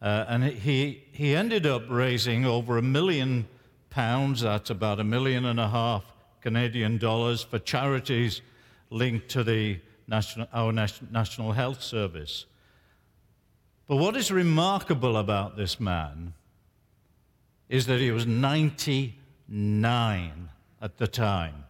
Uh, 0.00 0.24
and 0.28 0.44
he, 0.44 1.02
he 1.12 1.34
ended 1.34 1.66
up 1.66 1.82
raising 1.88 2.44
over 2.44 2.78
a 2.78 2.82
million 2.82 3.48
pounds, 3.90 4.42
that's 4.42 4.70
about 4.70 5.00
a 5.00 5.04
million 5.04 5.46
and 5.46 5.58
a 5.58 5.68
half 5.68 6.04
Canadian 6.40 6.98
dollars, 6.98 7.42
for 7.42 7.58
charities 7.58 8.42
linked 8.90 9.28
to 9.30 9.42
the 9.42 9.80
national, 10.06 10.46
our 10.52 10.72
National 10.72 11.52
Health 11.52 11.82
Service. 11.82 12.44
But 13.88 13.96
what 13.96 14.16
is 14.16 14.30
remarkable 14.30 15.16
about 15.16 15.56
this 15.56 15.80
man 15.80 16.34
is 17.68 17.86
that 17.86 18.00
he 18.00 18.10
was 18.10 18.26
99 18.26 20.48
at 20.80 20.96
the 20.98 21.06
time. 21.06 21.64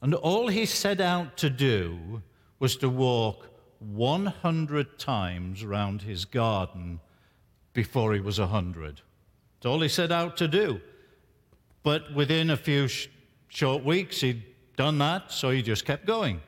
And 0.00 0.14
all 0.14 0.48
he 0.48 0.66
set 0.66 1.00
out 1.00 1.36
to 1.38 1.50
do 1.50 2.22
was 2.58 2.76
to 2.76 2.88
walk 2.88 3.48
100 3.80 4.98
times 4.98 5.64
round 5.64 6.02
his 6.02 6.24
garden 6.24 7.00
before 7.72 8.14
he 8.14 8.20
was 8.20 8.38
100. 8.38 9.00
That's 9.56 9.66
all 9.66 9.80
he 9.80 9.88
set 9.88 10.12
out 10.12 10.36
to 10.38 10.48
do. 10.48 10.80
But 11.82 12.14
within 12.14 12.50
a 12.50 12.56
few 12.56 12.88
sh- 12.88 13.08
short 13.48 13.84
weeks, 13.84 14.20
he'd 14.20 14.44
done 14.76 14.98
that, 14.98 15.32
so 15.32 15.50
he 15.50 15.62
just 15.62 15.84
kept 15.84 16.06
going 16.06 16.40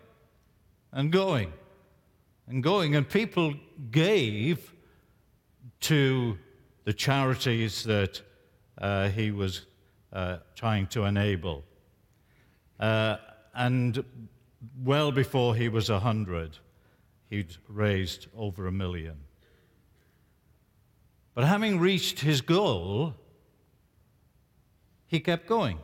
and 0.93 1.11
going 1.11 1.53
and 2.47 2.63
going. 2.63 2.95
And 2.95 3.09
people 3.09 3.55
gave 3.91 4.73
to 5.81 6.39
the 6.85 6.93
charities 6.93 7.85
that 7.85 8.21
uh, 8.79 9.09
he 9.09 9.31
was 9.31 9.67
uh, 10.13 10.39
trying 10.55 10.87
to 10.89 11.05
enable. 11.05 11.65
Uh, 12.79 13.17
and 13.55 14.05
well 14.83 15.13
before 15.13 15.55
he 15.55 15.69
was 15.69 15.91
100, 15.91 16.59
he'd 17.29 17.57
raised 17.69 18.27
over 18.37 18.67
a 18.67 18.73
million. 18.73 19.17
But 21.35 21.45
having 21.45 21.79
reached 21.79 22.21
his 22.21 22.41
goal, 22.41 23.15
he 25.07 25.21
kept 25.21 25.47
going. 25.47 25.79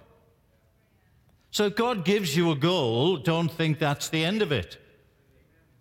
So 1.50 1.66
if 1.66 1.76
God 1.76 2.04
gives 2.04 2.36
you 2.36 2.50
a 2.50 2.56
goal, 2.56 3.16
don't 3.16 3.50
think 3.50 3.78
that's 3.78 4.08
the 4.08 4.24
end 4.24 4.42
of 4.42 4.52
it. 4.52 4.78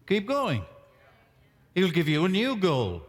Keep 0.07 0.27
going. 0.27 0.63
He'll 1.73 1.91
give 1.91 2.07
you 2.07 2.23
a 2.25 2.29
new 2.29 2.55
goal. 2.55 3.03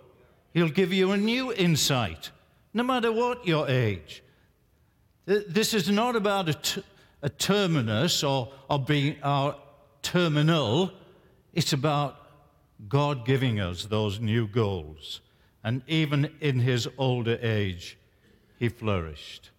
He'll 0.57 0.71
give 0.71 0.91
you 0.91 1.13
a 1.13 1.19
new 1.19 1.53
insight, 1.53 2.31
no 2.73 2.83
matter 2.83 3.13
what 3.13 3.47
your 3.47 3.69
age. 3.69 4.23
This 5.27 5.75
is 5.75 5.91
not 5.91 6.17
about 6.17 6.49
a, 6.49 6.55
t- 6.55 6.83
a 7.21 7.29
terminus 7.29 8.25
or, 8.25 8.51
or 8.71 8.79
being 8.79 9.17
our 9.23 9.55
terminal. 10.01 10.93
It's 11.53 11.75
about 11.75 12.17
God 12.89 13.27
giving 13.27 13.61
us 13.61 13.85
those 13.85 14.19
new 14.19 14.49
goals. 14.49 15.21
And 15.63 15.83
even 15.89 16.31
in 16.41 16.61
his 16.61 16.89
older 16.97 17.39
age, 17.43 17.99
he 18.59 18.71
flourished. 18.71 19.51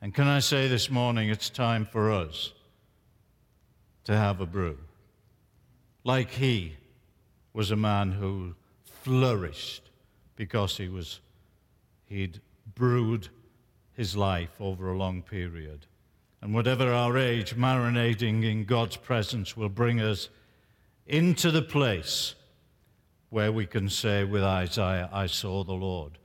And 0.00 0.14
can 0.14 0.28
I 0.28 0.38
say 0.38 0.68
this 0.68 0.88
morning, 0.88 1.30
it's 1.30 1.50
time 1.50 1.84
for 1.84 2.12
us 2.12 2.52
to 4.04 4.16
have 4.16 4.40
a 4.40 4.46
brew. 4.46 4.78
Like 6.04 6.30
he 6.30 6.76
was 7.52 7.72
a 7.72 7.76
man 7.76 8.12
who 8.12 8.54
flourished 8.84 9.85
because 10.36 10.76
he 10.76 10.88
was, 10.88 11.20
he'd 12.06 12.40
brewed 12.74 13.28
his 13.94 14.16
life 14.16 14.50
over 14.60 14.92
a 14.92 14.96
long 14.96 15.22
period. 15.22 15.86
And 16.42 16.54
whatever 16.54 16.92
our 16.92 17.16
age, 17.16 17.56
marinating 17.56 18.44
in 18.44 18.64
God's 18.64 18.96
presence 18.96 19.56
will 19.56 19.70
bring 19.70 20.00
us 20.00 20.28
into 21.06 21.50
the 21.50 21.62
place 21.62 22.34
where 23.30 23.50
we 23.50 23.66
can 23.66 23.88
say 23.88 24.24
with 24.24 24.42
Isaiah, 24.42 25.08
I 25.12 25.26
saw 25.26 25.64
the 25.64 25.72
Lord. 25.72 26.18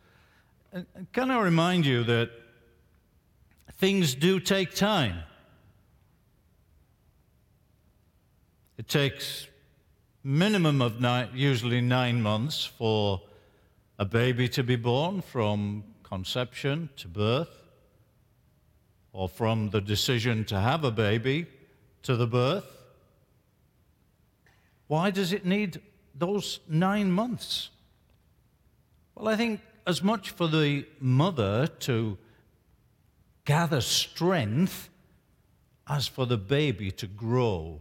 And 0.73 0.85
can 1.11 1.31
I 1.31 1.41
remind 1.41 1.85
you 1.85 2.03
that 2.03 2.29
things 3.73 4.15
do 4.15 4.39
take 4.39 4.75
time? 4.75 5.23
It 8.77 8.87
takes 8.87 9.47
minimum 10.23 10.81
of 10.81 10.99
nine, 10.99 11.29
usually 11.33 11.81
nine 11.81 12.21
months 12.21 12.65
for 12.65 13.21
a 14.01 14.05
baby 14.05 14.49
to 14.49 14.63
be 14.63 14.75
born 14.75 15.21
from 15.21 15.83
conception 16.01 16.89
to 16.97 17.07
birth, 17.07 17.55
or 19.13 19.29
from 19.29 19.69
the 19.69 19.79
decision 19.79 20.43
to 20.43 20.59
have 20.59 20.83
a 20.83 20.89
baby 20.89 21.45
to 22.01 22.15
the 22.15 22.25
birth. 22.25 22.65
Why 24.87 25.11
does 25.11 25.31
it 25.33 25.45
need 25.45 25.81
those 26.15 26.61
nine 26.67 27.11
months? 27.11 27.69
Well, 29.13 29.27
I 29.27 29.35
think 29.35 29.61
as 29.85 30.01
much 30.01 30.31
for 30.31 30.47
the 30.47 30.87
mother 30.99 31.67
to 31.81 32.17
gather 33.45 33.81
strength 33.81 34.89
as 35.87 36.07
for 36.07 36.25
the 36.25 36.37
baby 36.37 36.89
to 36.89 37.05
grow 37.05 37.79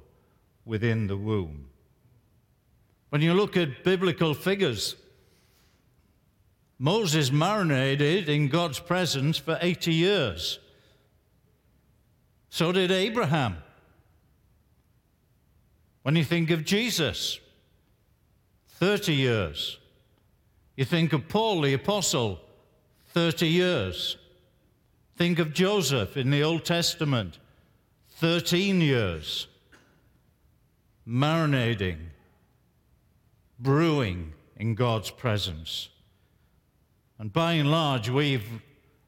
within 0.67 1.07
the 1.07 1.17
womb. 1.17 1.71
When 3.09 3.23
you 3.23 3.33
look 3.33 3.57
at 3.57 3.85
biblical 3.85 4.35
figures, 4.35 4.97
Moses 6.83 7.31
marinated 7.31 8.31
in 8.31 8.49
God's 8.49 8.81
presence 8.81 9.37
for 9.37 9.59
80 9.61 9.93
years. 9.93 10.59
So 12.49 12.73
did 12.73 12.91
Abraham. 12.91 13.59
When 16.03 16.17
you 16.17 16.25
think 16.25 16.49
of 16.51 16.65
Jesus, 16.65 17.39
30 18.79 19.15
years. 19.15 19.79
You 20.75 20.87
think 20.87 21.13
of 21.13 21.29
Paul 21.29 21.61
the 21.61 21.75
Apostle, 21.75 22.41
30 23.09 23.47
years. 23.47 24.17
Think 25.19 25.39
of 25.39 25.53
Joseph 25.53 26.17
in 26.17 26.31
the 26.31 26.43
Old 26.43 26.65
Testament, 26.65 27.39
13 28.13 28.81
years. 28.81 29.49
Marinating 31.07 31.99
brewing 33.59 34.33
in 34.57 34.75
God's 34.75 35.11
presence. 35.11 35.90
And 37.21 37.31
by 37.31 37.53
and 37.53 37.71
large, 37.71 38.09
we've, 38.09 38.63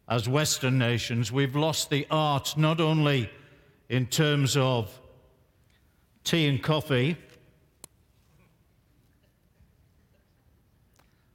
as 0.07 0.29
Western 0.29 0.79
nations, 0.79 1.33
we've 1.33 1.57
lost 1.57 1.89
the 1.89 2.07
art 2.11 2.59
not 2.59 2.79
only 2.79 3.31
in 3.89 4.05
terms 4.05 4.55
of 4.55 5.01
tea 6.23 6.47
and 6.47 6.63
coffee. 6.63 7.17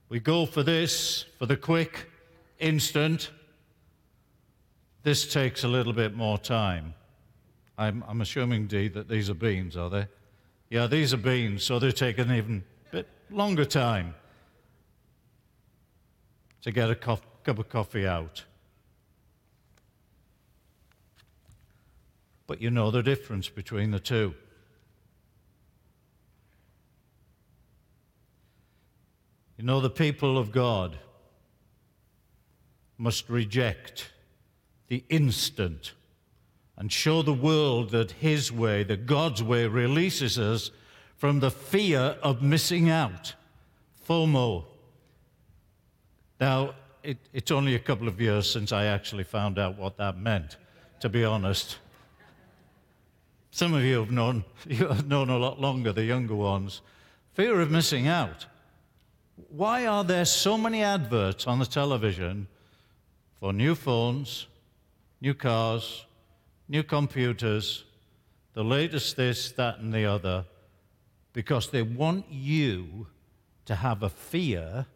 We 0.10 0.20
go 0.20 0.46
for 0.46 0.62
this, 0.62 1.26
for 1.40 1.48
the 1.48 1.58
quick, 1.58 2.12
instant. 2.60 3.32
This 5.02 5.34
takes 5.34 5.64
a 5.64 5.68
little 5.68 5.94
bit 5.94 6.14
more 6.14 6.38
time. 6.38 6.94
I'm, 7.80 8.04
I'm 8.08 8.22
assuming, 8.22 8.68
Dee, 8.68 8.88
that 8.90 9.10
these 9.10 9.32
are 9.32 9.34
beans, 9.34 9.76
are 9.76 9.90
they? 9.90 10.06
Yeah, 10.70 10.86
these 10.86 11.12
are 11.12 11.18
beans, 11.18 11.64
so 11.64 11.80
they're 11.80 11.92
taking 11.92 12.30
even 12.30 12.64
bit 12.92 13.08
longer 13.32 13.66
time 13.66 14.14
to 16.68 16.72
get 16.74 16.90
a 16.90 16.96
cup 16.96 17.24
of 17.48 17.70
coffee 17.70 18.06
out. 18.06 18.44
but 22.48 22.62
you 22.62 22.72
know 22.72 22.90
the 22.90 23.04
difference 23.04 23.50
between 23.50 23.92
the 23.92 24.00
two. 24.00 24.34
You 29.58 29.66
know, 29.66 29.82
the 29.82 29.90
people 29.90 30.38
of 30.38 30.52
God 30.52 30.98
must 32.98 33.30
reject 33.30 34.12
the 34.88 35.04
instant 35.10 35.94
and 36.78 36.92
show 36.92 37.22
the 37.22 37.34
world 37.34 37.90
that 37.90 38.12
His 38.12 38.52
way, 38.52 38.84
that 38.84 39.06
God's 39.06 39.44
way, 39.44 39.68
releases 39.68 40.40
us 40.40 40.72
from 41.16 41.40
the 41.40 41.52
fear 41.52 42.18
of 42.22 42.42
missing 42.42 42.90
out. 42.90 43.34
FOMO. 44.08 44.66
Now, 46.40 46.76
it, 47.04 47.18
it's 47.34 47.52
only 47.52 47.76
a 47.76 47.80
couple 47.80 48.08
of 48.08 48.20
years 48.22 48.52
since 48.52 48.72
I 48.72 48.86
actually 48.86 49.24
found 49.24 49.58
out 49.58 49.78
what 49.78 49.98
that 49.98 50.18
meant, 50.18 50.58
to 51.00 51.10
be 51.10 51.24
honest. 51.24 51.78
Some 53.52 53.74
of 53.74 53.84
you 53.84 54.00
have 54.00 54.12
known, 54.12 54.44
you 54.68 54.88
have 54.88 55.08
known 55.08 55.30
a 55.30 55.38
lot 55.38 55.60
longer, 55.60 55.92
the 55.92 56.04
younger 56.04 56.36
ones. 56.36 56.82
Fear 57.34 57.62
of 57.62 57.72
missing 57.72 58.08
out. 58.08 58.46
Why 59.50 59.86
are 59.86 60.04
there 60.04 60.26
so 60.26 60.58
many 60.58 60.84
adverts 60.84 61.48
on 61.48 61.60
the 61.60 61.66
television 61.66 62.48
for 63.40 63.54
new 63.54 63.76
phones, 63.76 64.48
new 65.22 65.34
cars, 65.34 66.06
new 66.68 66.84
computers, 66.84 67.84
the 68.54 68.64
latest 68.64 69.16
this, 69.16 69.52
that, 69.54 69.80
and 69.80 69.94
the 69.94 70.06
other? 70.06 70.46
Because 71.34 71.70
they 71.70 71.84
want 71.84 72.26
you 72.30 73.08
to 73.66 73.76
have 73.76 74.02
a 74.02 74.10
fear 74.10 74.88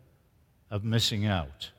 of 0.72 0.86
missing 0.86 1.26
out. 1.28 1.70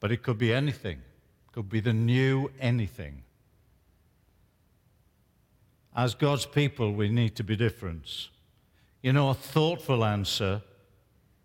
But 0.00 0.10
it 0.10 0.22
could 0.22 0.38
be 0.38 0.52
anything, 0.52 0.98
it 0.98 1.52
could 1.52 1.68
be 1.68 1.80
the 1.80 1.92
new 1.92 2.50
anything. 2.58 3.22
As 5.94 6.14
God's 6.14 6.44
people, 6.44 6.92
we 6.92 7.08
need 7.08 7.36
to 7.36 7.44
be 7.44 7.56
different. 7.56 8.28
You 9.02 9.12
know, 9.12 9.30
a 9.30 9.34
thoughtful 9.34 10.04
answer 10.04 10.62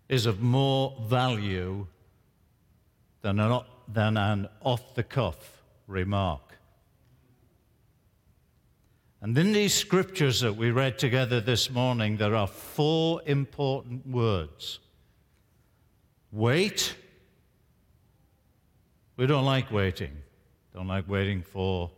is 0.08 0.26
of 0.26 0.42
more 0.42 0.94
value 1.06 1.86
than 3.22 3.40
an, 3.40 3.62
than 3.88 4.16
an 4.16 4.48
off 4.60 4.94
the 4.94 5.02
cuff 5.02 5.62
remark. 5.86 6.51
And 9.22 9.38
in 9.38 9.52
these 9.52 9.72
scriptures 9.72 10.40
that 10.40 10.56
we 10.56 10.70
read 10.70 10.98
together 10.98 11.40
this 11.40 11.70
morning, 11.70 12.16
there 12.18 12.34
are 12.34 12.46
four 12.46 13.22
important 13.24 14.06
words 14.06 14.80
wait. 16.30 16.96
We 19.16 19.26
don't 19.26 19.44
like 19.44 19.70
waiting. 19.70 20.12
Don't 20.74 20.88
like 20.88 21.08
waiting 21.08 21.42
for 21.42 21.90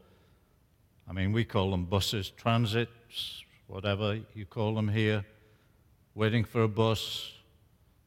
I 1.08 1.12
mean, 1.12 1.32
we 1.32 1.44
call 1.44 1.70
them 1.70 1.84
buses, 1.84 2.30
transits, 2.30 3.44
whatever 3.66 4.18
you 4.34 4.46
call 4.46 4.74
them 4.74 4.88
here, 4.88 5.24
waiting 6.14 6.44
for 6.44 6.62
a 6.62 6.68
bus. 6.68 7.32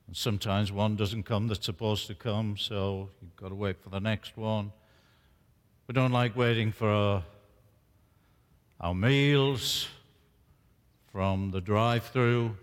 And 0.08 0.16
sometimes 0.16 0.72
one 0.72 0.96
doesn't 0.96 1.24
come 1.24 1.48
that's 1.48 1.66
supposed 1.66 2.08
to 2.08 2.16
come, 2.16 2.58
so 2.58 3.10
you've 3.22 3.36
got 3.36 3.50
to 3.50 3.56
wait 3.56 3.82
for 3.82 3.90
the 3.90 4.00
next 4.00 4.36
one. 4.36 4.72
We 5.88 5.94
don't 5.94 6.12
like 6.12 6.36
waiting 6.36 6.72
for 6.72 6.90
our, 6.90 7.24
our 8.80 8.94
meals 8.94 9.88
from 11.12 11.52
the 11.52 11.62
drive 11.62 12.06
through. 12.06 12.56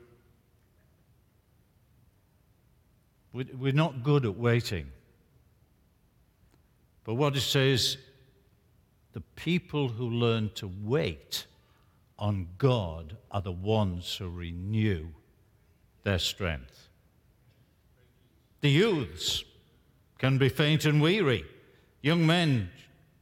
We're 3.32 3.72
not 3.72 4.04
good 4.04 4.24
at 4.24 4.36
waiting. 4.36 4.86
But 7.02 7.14
what 7.14 7.36
it 7.36 7.40
says 7.40 7.98
the 9.12 9.22
people 9.36 9.88
who 9.88 10.08
learn 10.08 10.50
to 10.54 10.70
wait 10.82 11.46
on 12.18 12.48
God 12.58 13.16
are 13.30 13.42
the 13.42 13.52
ones 13.52 14.16
who 14.16 14.28
renew 14.28 15.08
their 16.04 16.18
strength. 16.18 16.88
The 18.60 18.70
youths 18.70 19.44
can 20.18 20.38
be 20.38 20.48
faint 20.48 20.84
and 20.84 21.02
weary. 21.02 21.44
Young 22.02 22.26
men 22.26 22.70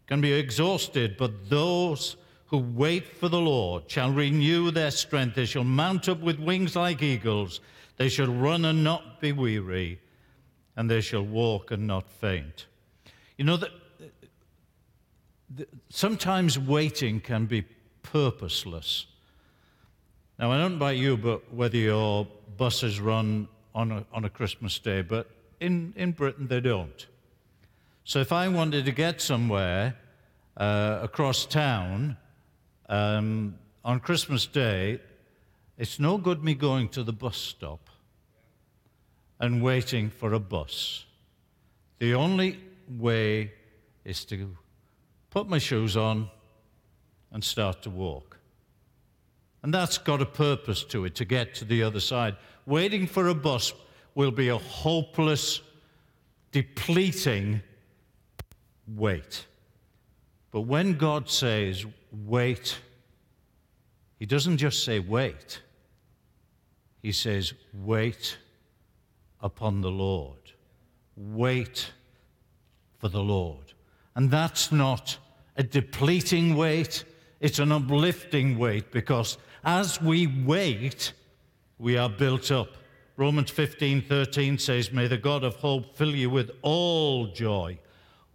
can 0.07 0.21
be 0.21 0.33
exhausted, 0.33 1.17
but 1.17 1.49
those 1.49 2.17
who 2.53 2.59
wait 2.59 3.09
for 3.09 3.31
the 3.31 3.41
Lord 3.41 3.91
shall 3.91 4.11
renew 4.11 4.71
their 4.71 4.91
strength. 4.91 5.35
They 5.35 5.47
shall 5.47 5.65
mount 5.65 6.07
up 6.11 6.21
with 6.21 6.39
wings 6.39 6.77
like 6.77 7.03
eagles. 7.03 7.61
They 7.97 8.11
shall 8.11 8.27
run 8.27 8.67
and 8.67 8.85
not 8.85 9.23
be 9.23 9.33
weary, 9.33 9.99
and 10.77 10.91
they 10.91 11.01
shall 11.01 11.23
walk 11.23 11.71
and 11.71 11.87
not 11.87 12.11
faint. 12.11 12.67
You 13.39 13.47
know 13.47 13.57
that 13.57 13.71
sometimes 15.89 16.59
waiting 16.59 17.21
can 17.21 17.47
be 17.47 17.65
purposeless. 18.03 19.07
Now, 20.39 20.53
I 20.53 20.59
don't 20.59 20.73
know 20.73 20.77
about 20.77 20.99
you, 20.99 21.17
but 21.17 21.55
whether 21.55 21.79
your 21.79 22.27
buses 22.59 23.01
run 23.01 23.49
on 23.75 23.93
a, 23.93 24.05
on 24.13 24.27
a 24.27 24.31
Christmas 24.31 24.79
day, 24.79 25.01
but 25.01 25.31
in, 25.59 25.95
in 25.97 26.13
Britain 26.13 26.49
they 26.49 26.61
don't. 26.61 27.07
So 28.05 28.19
if 28.19 28.31
I 28.31 28.47
wanted 28.49 28.85
to 28.85 28.93
get 28.93 29.23
somewhere 29.23 29.97
uh, 30.59 30.99
across 31.01 31.47
town 31.47 32.19
um, 32.89 33.57
on 33.85 34.01
Christmas 34.01 34.47
Day, 34.47 35.01
it's 35.79 35.99
no 35.99 36.19
good 36.19 36.45
me 36.45 36.55
going 36.55 36.89
to 36.91 37.03
the 37.03 37.13
bus 37.13 37.37
stop 37.37 37.91
and 39.41 39.63
waiting 39.63 40.11
for 40.11 40.33
a 40.35 40.39
bus. 40.39 41.05
The 41.99 42.15
only 42.15 42.61
way 42.89 43.53
is 44.05 44.25
to 44.27 44.57
put 45.31 45.49
my 45.49 45.59
shoes 45.59 45.97
on, 45.97 46.29
and 47.33 47.43
start 47.43 47.83
to 47.83 47.91
walk. 47.91 48.39
And 49.63 49.73
that's 49.73 49.99
got 49.99 50.21
a 50.21 50.27
purpose 50.27 50.85
to 50.85 51.05
it 51.05 51.15
to 51.17 51.25
get 51.25 51.55
to 51.57 51.65
the 51.65 51.83
other 51.83 52.01
side. 52.01 52.37
Waiting 52.67 53.07
for 53.07 53.29
a 53.29 53.35
bus 53.35 53.73
will 54.15 54.31
be 54.31 54.49
a 54.49 54.59
hopeless, 54.59 55.63
depleting 56.51 57.63
wait. 58.87 59.47
But 60.51 60.63
when 60.63 60.99
God 60.99 61.31
says, 61.31 61.87
wait, 62.13 62.79
He 64.19 64.27
doesn't 64.27 64.59
just 64.59 64.85
say 64.85 64.99
wait, 64.99 65.63
He 67.03 67.13
says, 67.13 67.55
wait 67.73 68.39
upon 69.41 69.81
the 69.81 69.91
Lord. 69.91 70.39
Wait 71.17 71.93
for 72.99 73.09
the 73.09 73.23
Lord. 73.23 73.75
And 74.15 74.31
that's 74.31 74.71
not 74.71 75.19
a 75.57 75.63
depleting 75.63 76.57
weight, 76.57 77.05
it's 77.41 77.59
an 77.59 77.73
uplifting 77.73 78.57
weight 78.57 78.93
because 78.93 79.37
as 79.65 80.01
we 80.01 80.27
wait, 80.27 81.13
we 81.79 81.97
are 81.97 82.09
built 82.09 82.51
up. 82.51 82.69
Romans 83.17 83.51
15 83.51 84.03
13 84.03 84.59
says, 84.59 84.93
May 84.93 85.07
the 85.07 85.19
God 85.19 85.45
of 85.45 85.57
hope 85.57 85.97
fill 85.97 86.15
you 86.15 86.31
with 86.31 86.51
all 86.63 87.27
joy, 87.27 87.79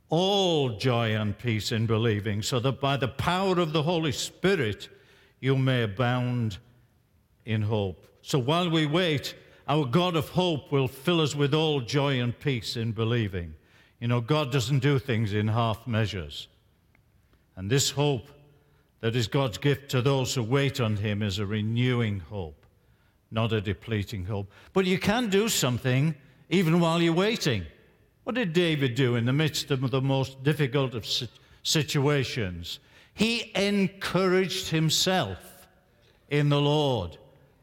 all 0.09 0.77
joy 0.77 1.15
and 1.15 1.37
peace 1.37 1.71
in 1.71 1.85
believing, 1.85 2.41
so 2.41 2.59
that 2.59 2.79
by 2.79 2.97
the 2.97 3.07
power 3.07 3.59
of 3.59 3.73
the 3.73 3.83
Holy 3.83 4.11
Spirit 4.11 4.89
you 5.39 5.55
may 5.57 5.83
abound 5.83 6.57
in 7.45 7.61
hope. 7.61 8.07
So 8.21 8.39
while 8.39 8.69
we 8.69 8.85
wait, 8.85 9.35
our 9.67 9.85
God 9.85 10.15
of 10.15 10.29
hope 10.29 10.71
will 10.71 10.87
fill 10.87 11.21
us 11.21 11.35
with 11.35 11.53
all 11.53 11.81
joy 11.81 12.21
and 12.21 12.37
peace 12.37 12.77
in 12.77 12.91
believing. 12.93 13.53
You 13.99 14.07
know, 14.07 14.21
God 14.21 14.51
doesn't 14.51 14.79
do 14.79 14.99
things 14.99 15.33
in 15.33 15.47
half 15.47 15.85
measures. 15.87 16.47
And 17.55 17.69
this 17.69 17.89
hope 17.89 18.29
that 19.01 19.15
is 19.15 19.27
God's 19.27 19.57
gift 19.57 19.91
to 19.91 20.01
those 20.01 20.33
who 20.33 20.43
wait 20.43 20.79
on 20.79 20.97
Him 20.97 21.21
is 21.21 21.39
a 21.39 21.45
renewing 21.45 22.19
hope, 22.19 22.65
not 23.31 23.51
a 23.51 23.61
depleting 23.61 24.25
hope. 24.25 24.51
But 24.73 24.85
you 24.85 24.99
can 24.99 25.29
do 25.29 25.49
something 25.49 26.15
even 26.49 26.79
while 26.79 27.01
you're 27.01 27.13
waiting. 27.13 27.65
What 28.27 28.35
did 28.35 28.51
David 28.51 28.95
do 28.95 29.15
in 29.15 29.23
the 29.23 29.31
midst 29.31 29.71
of 29.71 29.89
the 29.89 30.01
most 30.01 30.43
difficult 30.43 30.95
of 30.95 31.07
situations? 31.63 32.79
He 33.13 33.53
encouraged 33.55 34.67
himself 34.67 35.39
in 36.29 36.49
the 36.49 36.59
Lord 36.59 37.17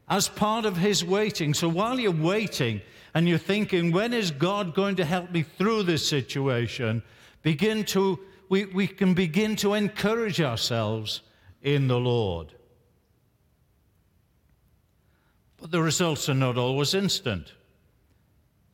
as 0.08 0.30
part 0.30 0.64
of 0.64 0.78
his 0.78 1.04
waiting. 1.04 1.52
So 1.52 1.68
while 1.68 2.00
you're 2.00 2.12
waiting, 2.12 2.80
and 3.12 3.28
you're 3.28 3.36
thinking, 3.36 3.92
when 3.92 4.14
is 4.14 4.30
God 4.30 4.74
going 4.74 4.96
to 4.96 5.04
help 5.04 5.30
me 5.32 5.42
through 5.42 5.82
this 5.82 6.08
situation? 6.08 7.02
Begin 7.42 7.84
to, 7.84 8.18
we, 8.48 8.64
we 8.64 8.86
can 8.86 9.12
begin 9.12 9.56
to 9.56 9.74
encourage 9.74 10.40
ourselves 10.40 11.20
in 11.60 11.88
the 11.88 12.00
Lord. 12.00 12.54
But 15.58 15.72
the 15.72 15.82
results 15.82 16.26
are 16.30 16.34
not 16.34 16.56
always 16.56 16.94
instant. 16.94 17.52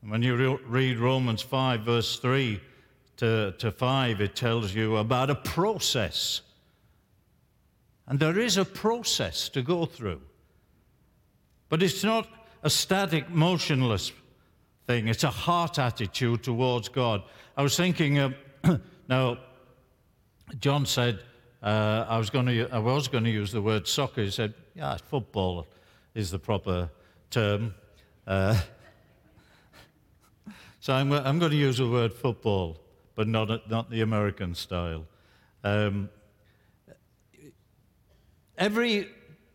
When 0.03 0.23
you 0.23 0.37
re- 0.37 0.59
read 0.67 0.99
Romans 0.99 1.43
5, 1.43 1.81
verse 1.81 2.19
3 2.19 2.61
to, 3.19 3.53
to 3.59 3.71
5, 3.71 4.21
it 4.21 4.35
tells 4.35 4.75
you 4.75 4.97
about 4.97 5.31
a 5.31 5.35
process. 5.35 6.41
And 8.07 8.19
there 8.19 8.39
is 8.39 8.57
a 8.57 8.65
process 8.65 9.49
to 9.51 9.63
go 9.63 9.85
through. 9.85 10.23
But 11.69 11.83
it's 11.83 12.03
not 12.03 12.29
a 12.63 12.71
static, 12.71 13.31
motionless 13.31 14.13
thing. 14.87 15.09
It's 15.09 15.25
a 15.25 15.31
heart 15.31 15.79
attitude 15.79 16.43
towards 16.43 16.89
God. 16.89 17.23
I 17.57 17.63
was 17.63 17.77
thinking, 17.77 18.19
uh, 18.19 18.31
Now, 19.11 19.39
John 20.61 20.87
said, 20.87 21.19
uh, 21.65 22.07
I, 22.09 22.17
was 22.17 22.31
going 22.31 22.47
to, 22.47 22.69
I 22.71 22.79
was 22.79 23.09
going 23.09 23.25
to 23.25 23.31
use 23.31 23.51
the 23.51 23.61
word 23.61 23.89
soccer. 23.89 24.23
He 24.23 24.31
said, 24.31 24.55
yeah, 24.77 24.97
football 24.99 25.67
is 26.15 26.31
the 26.31 26.39
proper 26.39 26.89
term. 27.29 27.75
Uh, 28.25 28.57
so 30.81 30.95
I'm, 30.95 31.13
I'm, 31.13 31.39
going 31.39 31.51
to 31.51 31.57
use 31.57 31.77
the 31.77 31.89
word 31.89 32.13
football, 32.13 32.81
but 33.15 33.29
not, 33.29 33.71
not 33.71 33.91
the 33.91 34.01
American 34.01 34.55
style. 34.55 35.07
Um, 35.63 36.09
every, 38.57 39.09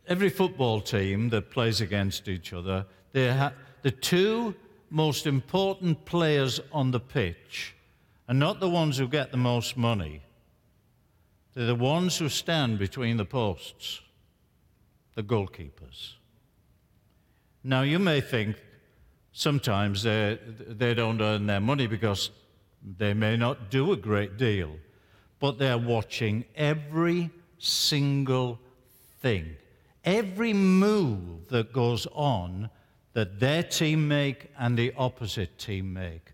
every 0.07 0.29
football 0.29 0.81
team 0.81 1.29
that 1.29 1.49
plays 1.49 1.81
against 1.81 2.27
each 2.27 2.53
other, 2.53 2.85
ha- 3.15 3.53
the 3.81 3.89
two 3.89 4.53
most 4.91 5.25
important 5.25 6.05
players 6.05 6.59
on 6.71 6.91
the 6.91 6.99
pitch 6.99 7.75
are 8.29 8.35
not 8.35 8.59
the 8.59 8.69
ones 8.69 8.97
who 8.97 9.07
get 9.07 9.31
the 9.31 9.37
most 9.37 9.75
money. 9.75 10.21
They're 11.55 11.65
the 11.65 11.75
ones 11.75 12.17
who 12.17 12.29
stand 12.29 12.77
between 12.77 13.17
the 13.17 13.25
posts, 13.25 14.01
the 15.15 15.23
goalkeepers. 15.23 16.13
Now, 17.63 17.81
you 17.81 17.97
may 17.97 18.21
think 18.21 18.57
sometimes 19.35 20.03
they, 20.03 20.39
they 20.65 20.93
don't 20.93 21.21
earn 21.21 21.45
their 21.45 21.59
money 21.59 21.87
because 21.87 22.31
they 22.97 23.13
may 23.13 23.35
not 23.35 23.69
do 23.69 23.91
a 23.91 23.97
great 23.97 24.37
deal, 24.37 24.71
but 25.41 25.59
they're 25.59 25.77
watching 25.77 26.45
every 26.55 27.29
single 27.59 28.57
thing, 29.19 29.57
every 30.05 30.53
move 30.53 31.49
that 31.49 31.73
goes 31.73 32.07
on 32.13 32.69
that 33.11 33.39
their 33.39 33.61
team 33.61 34.07
make 34.07 34.49
and 34.57 34.77
the 34.77 34.93
opposite 34.97 35.57
team 35.57 35.93
make. 35.93 36.31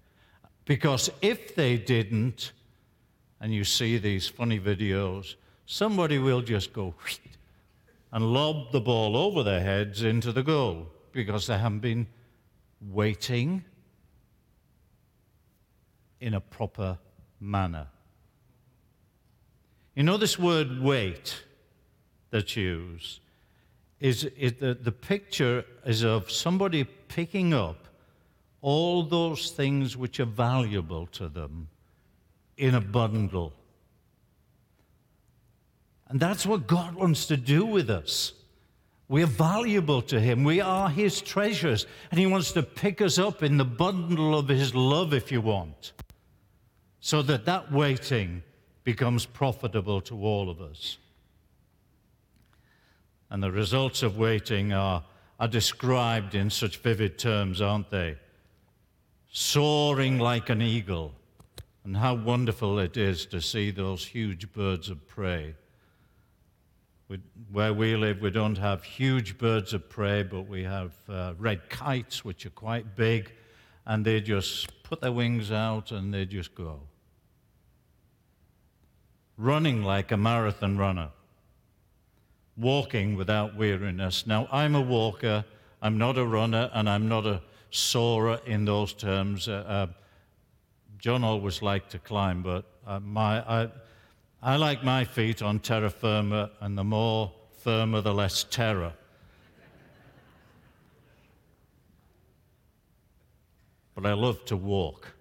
Because 0.65 1.09
if 1.23 1.55
they 1.55 1.77
didn't, 1.77 2.51
and 3.39 3.51
you 3.51 3.63
see 3.63 3.97
these 3.97 4.27
funny 4.27 4.59
videos, 4.59 5.35
somebody 5.65 6.19
will 6.19 6.41
just 6.41 6.71
go 6.71 6.93
and 8.11 8.31
lob 8.31 8.71
the 8.71 8.81
ball 8.81 9.17
over 9.17 9.41
their 9.41 9.61
heads 9.61 10.03
into 10.03 10.31
the 10.31 10.43
goal 10.43 10.87
because 11.11 11.47
they 11.47 11.57
haven't 11.57 11.79
been 11.79 12.05
waiting 12.89 13.63
in 16.19 16.33
a 16.33 16.41
proper 16.41 16.97
manner. 17.39 17.87
You 19.95 20.03
know, 20.03 20.17
this 20.17 20.39
word 20.39 20.81
wait 20.81 21.43
that's 22.29 22.55
used 22.55 23.19
is, 23.99 24.23
is 24.23 24.53
the, 24.53 24.73
the 24.73 24.91
picture 24.91 25.65
is 25.85 26.03
of 26.03 26.31
somebody 26.31 26.83
picking 26.83 27.53
up 27.53 27.87
all 28.61 29.03
those 29.03 29.51
things 29.51 29.97
which 29.97 30.19
are 30.19 30.25
valuable 30.25 31.07
to 31.07 31.27
them 31.27 31.67
in 32.57 32.75
a 32.75 32.81
bundle. 32.81 33.53
And 36.07 36.19
that's 36.19 36.45
what 36.45 36.67
God 36.67 36.95
wants 36.95 37.25
to 37.27 37.37
do 37.37 37.65
with 37.65 37.89
us. 37.89 38.33
We're 39.11 39.25
valuable 39.25 40.01
to 40.03 40.21
Him. 40.21 40.45
We 40.45 40.61
are 40.61 40.89
His 40.89 41.19
treasures. 41.19 41.85
And 42.11 42.19
He 42.19 42.27
wants 42.27 42.53
to 42.53 42.63
pick 42.63 43.01
us 43.01 43.19
up 43.19 43.43
in 43.43 43.57
the 43.57 43.65
bundle 43.65 44.39
of 44.39 44.47
His 44.47 44.73
love, 44.73 45.13
if 45.13 45.33
you 45.33 45.41
want, 45.41 45.91
so 47.01 47.21
that 47.23 47.43
that 47.43 47.73
waiting 47.73 48.41
becomes 48.85 49.25
profitable 49.25 49.99
to 49.99 50.15
all 50.23 50.49
of 50.49 50.61
us. 50.61 50.97
And 53.29 53.43
the 53.43 53.51
results 53.51 54.01
of 54.01 54.17
waiting 54.17 54.71
are, 54.71 55.03
are 55.41 55.47
described 55.49 56.33
in 56.33 56.49
such 56.49 56.77
vivid 56.77 57.19
terms, 57.19 57.59
aren't 57.59 57.91
they? 57.91 58.15
Soaring 59.29 60.19
like 60.19 60.49
an 60.49 60.61
eagle. 60.61 61.11
And 61.83 61.97
how 61.97 62.13
wonderful 62.13 62.79
it 62.79 62.95
is 62.95 63.25
to 63.25 63.41
see 63.41 63.71
those 63.71 64.05
huge 64.05 64.53
birds 64.53 64.89
of 64.89 65.05
prey 65.05 65.55
we, 67.11 67.19
where 67.51 67.73
we 67.73 67.97
live, 67.97 68.21
we 68.21 68.31
don't 68.31 68.57
have 68.57 68.85
huge 68.85 69.37
birds 69.37 69.73
of 69.73 69.89
prey, 69.89 70.23
but 70.23 70.43
we 70.43 70.63
have 70.63 70.93
uh, 71.09 71.33
red 71.37 71.69
kites, 71.69 72.23
which 72.23 72.45
are 72.45 72.51
quite 72.51 72.95
big, 72.95 73.33
and 73.85 74.05
they 74.05 74.21
just 74.21 74.81
put 74.83 75.01
their 75.01 75.11
wings 75.11 75.51
out 75.51 75.91
and 75.91 76.13
they 76.13 76.25
just 76.25 76.55
go. 76.55 76.79
Running 79.37 79.83
like 79.83 80.13
a 80.13 80.17
marathon 80.17 80.77
runner, 80.77 81.09
walking 82.55 83.17
without 83.17 83.57
weariness. 83.57 84.25
Now, 84.25 84.47
I'm 84.49 84.73
a 84.73 84.81
walker, 84.81 85.43
I'm 85.81 85.97
not 85.97 86.17
a 86.17 86.25
runner, 86.25 86.71
and 86.73 86.89
I'm 86.89 87.09
not 87.09 87.25
a 87.25 87.41
soarer 87.71 88.39
in 88.45 88.63
those 88.63 88.93
terms. 88.93 89.49
Uh, 89.49 89.65
uh, 89.67 89.87
John 90.97 91.25
always 91.25 91.61
liked 91.61 91.91
to 91.91 91.99
climb, 91.99 92.41
but 92.41 92.63
uh, 92.87 93.01
my, 93.01 93.41
I, 93.41 93.69
I 94.43 94.55
like 94.55 94.83
my 94.83 95.05
feet 95.05 95.41
on 95.41 95.59
terra 95.59 95.89
firma, 95.89 96.51
and 96.59 96.77
the 96.77 96.83
more 96.83 97.31
firmer, 97.59 98.01
the 98.01 98.13
less 98.13 98.43
terror. 98.43 98.93
but 104.01 104.09
I 104.09 104.13
love 104.13 104.43
to 104.45 104.57
walk. 104.57 105.13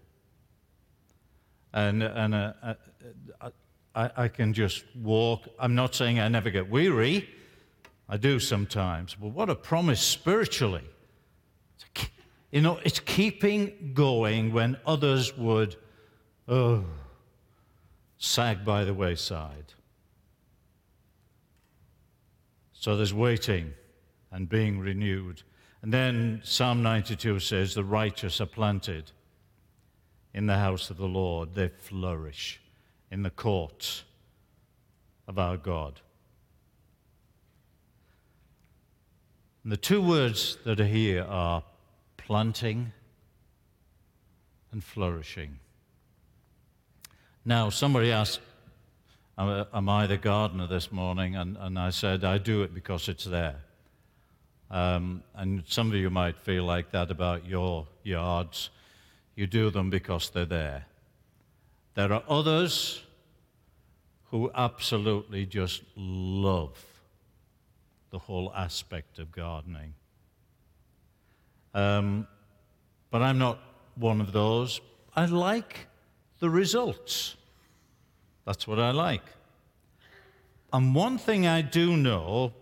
And, 1.72 2.02
and 2.02 2.34
uh, 2.34 2.52
uh, 2.62 3.50
I, 3.94 4.10
I 4.16 4.28
can 4.28 4.54
just 4.54 4.84
walk. 4.96 5.48
I'm 5.58 5.74
not 5.74 5.94
saying 5.94 6.18
I 6.18 6.28
never 6.28 6.50
get 6.50 6.70
weary, 6.70 7.28
I 8.08 8.16
do 8.16 8.40
sometimes. 8.40 9.14
But 9.14 9.28
what 9.28 9.50
a 9.50 9.54
promise 9.54 10.00
spiritually. 10.00 10.84
You 12.50 12.62
know, 12.62 12.80
it's 12.84 12.98
keeping 13.00 13.92
going 13.94 14.52
when 14.52 14.76
others 14.84 15.36
would, 15.36 15.76
oh, 16.48 16.84
sag 18.20 18.64
by 18.66 18.84
the 18.84 18.94
wayside. 18.94 19.72
So 22.72 22.96
there's 22.96 23.14
waiting 23.14 23.72
and 24.30 24.48
being 24.48 24.78
renewed. 24.78 25.42
And 25.82 25.92
then 25.92 26.42
Psalm 26.44 26.82
92 26.82 27.40
says, 27.40 27.74
The 27.74 27.82
righteous 27.82 28.40
are 28.40 28.46
planted 28.46 29.10
in 30.34 30.46
the 30.46 30.58
house 30.58 30.90
of 30.90 30.98
the 30.98 31.08
Lord, 31.08 31.54
they 31.54 31.68
flourish 31.68 32.60
in 33.10 33.22
the 33.22 33.30
courts 33.30 34.04
of 35.26 35.38
our 35.38 35.56
God. 35.56 36.00
And 39.64 39.72
the 39.72 39.78
two 39.78 40.02
words 40.02 40.58
that 40.64 40.78
are 40.78 40.86
here 40.86 41.24
are 41.24 41.64
planting 42.18 42.92
and 44.72 44.84
flourishing. 44.84 45.58
Now, 47.44 47.70
somebody 47.70 48.12
asked, 48.12 48.40
Am 49.38 49.88
I 49.88 50.06
the 50.06 50.18
gardener 50.18 50.66
this 50.66 50.92
morning? 50.92 51.34
And, 51.34 51.56
and 51.56 51.78
I 51.78 51.88
said, 51.88 52.24
I 52.24 52.36
do 52.36 52.62
it 52.62 52.74
because 52.74 53.08
it's 53.08 53.24
there. 53.24 53.62
Um, 54.70 55.22
and 55.34 55.62
some 55.66 55.88
of 55.88 55.94
you 55.94 56.10
might 56.10 56.38
feel 56.38 56.64
like 56.64 56.90
that 56.90 57.10
about 57.10 57.46
your 57.46 57.86
yards. 58.02 58.68
You 59.34 59.46
do 59.46 59.70
them 59.70 59.88
because 59.88 60.28
they're 60.28 60.44
there. 60.44 60.84
There 61.94 62.12
are 62.12 62.22
others 62.28 63.02
who 64.30 64.50
absolutely 64.54 65.46
just 65.46 65.82
love 65.96 66.84
the 68.10 68.18
whole 68.18 68.52
aspect 68.54 69.18
of 69.18 69.32
gardening. 69.32 69.94
Um, 71.72 72.26
but 73.10 73.22
I'm 73.22 73.38
not 73.38 73.58
one 73.94 74.20
of 74.20 74.32
those. 74.32 74.80
I 75.16 75.24
like 75.24 75.86
the 76.40 76.50
results. 76.50 77.36
That's 78.44 78.66
what 78.66 78.80
I 78.80 78.90
like. 78.90 79.22
And 80.72 80.94
one 80.94 81.18
thing 81.18 81.46
I 81.46 81.62
do 81.62 81.96
know 81.96 82.52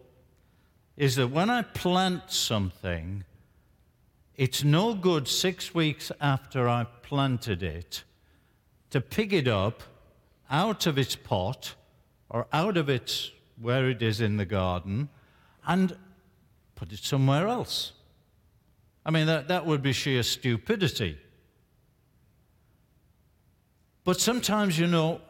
is 0.96 1.16
that 1.16 1.28
when 1.28 1.48
I 1.48 1.62
plant 1.62 2.30
something, 2.30 3.24
it's 4.36 4.64
no 4.64 4.94
good 4.94 5.28
six 5.28 5.74
weeks 5.74 6.10
after 6.20 6.68
I've 6.68 7.02
planted 7.02 7.62
it 7.62 8.04
to 8.90 9.00
pick 9.00 9.32
it 9.32 9.46
up 9.46 9.82
out 10.50 10.86
of 10.86 10.98
its 10.98 11.14
pot 11.14 11.74
or 12.28 12.46
out 12.52 12.76
of 12.76 12.88
its 12.88 13.30
where 13.60 13.88
it 13.88 14.02
is 14.02 14.20
in 14.20 14.36
the 14.36 14.44
garden 14.44 15.08
and 15.66 15.96
put 16.74 16.92
it 16.92 17.00
somewhere 17.00 17.48
else. 17.48 17.92
I 19.04 19.10
mean, 19.10 19.26
that, 19.26 19.48
that 19.48 19.66
would 19.66 19.82
be 19.82 19.92
sheer 19.92 20.22
stupidity. 20.22 21.18
But 24.08 24.18
sometimes, 24.18 24.78
you 24.78 24.86
know, 24.86 25.20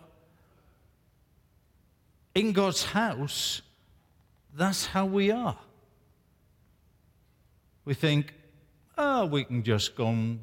in 2.37 2.53
God's 2.53 2.85
house, 2.85 3.61
that's 4.55 4.87
how 4.87 5.05
we 5.05 5.33
are. 5.33 5.59
We 7.85 7.95
think, 7.95 8.33
oh, 8.97 9.27
we 9.27 9.43
can 9.43 9.65
just 9.65 9.97
go 9.97 10.37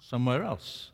somewhere 0.00 0.42
else. 0.42 0.90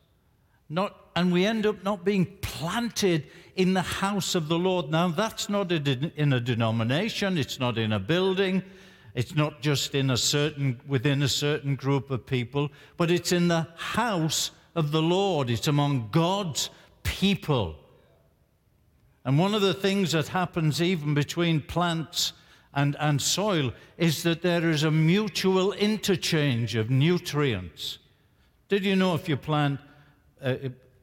Not, 0.69 0.95
and 1.15 1.33
we 1.33 1.47
end 1.47 1.65
up 1.65 1.83
not 1.83 2.05
being 2.05 2.27
planted 2.43 3.25
in 3.55 3.73
the 3.73 3.81
house 3.81 4.35
of 4.35 4.49
the 4.49 4.59
Lord. 4.59 4.91
Now, 4.91 5.07
that's 5.07 5.49
not 5.49 5.71
in 5.71 6.31
a 6.31 6.39
denomination, 6.39 7.39
it's 7.39 7.59
not 7.59 7.79
in 7.79 7.91
a 7.91 7.99
building, 7.99 8.61
it's 9.15 9.33
not 9.33 9.61
just 9.61 9.95
in 9.95 10.11
a 10.11 10.17
certain, 10.17 10.79
within 10.87 11.23
a 11.23 11.27
certain 11.27 11.75
group 11.75 12.11
of 12.11 12.23
people, 12.23 12.69
but 12.97 13.09
it's 13.09 13.31
in 13.31 13.47
the 13.47 13.67
house 13.75 14.51
of 14.75 14.91
the 14.91 15.01
Lord. 15.01 15.49
It's 15.49 15.67
among 15.67 16.09
God's 16.11 16.69
people. 17.03 17.75
And 19.25 19.39
one 19.39 19.53
of 19.53 19.61
the 19.61 19.73
things 19.73 20.11
that 20.11 20.29
happens 20.29 20.81
even 20.81 21.13
between 21.13 21.61
plants 21.61 22.33
and, 22.73 22.95
and 22.99 23.21
soil 23.21 23.71
is 23.97 24.23
that 24.23 24.41
there 24.41 24.69
is 24.69 24.83
a 24.83 24.91
mutual 24.91 25.73
interchange 25.73 26.75
of 26.75 26.89
nutrients. 26.89 27.99
Did 28.67 28.83
you 28.83 28.95
know 28.95 29.13
if 29.13 29.29
you 29.29 29.37
plant 29.37 29.79
uh, 30.41 30.55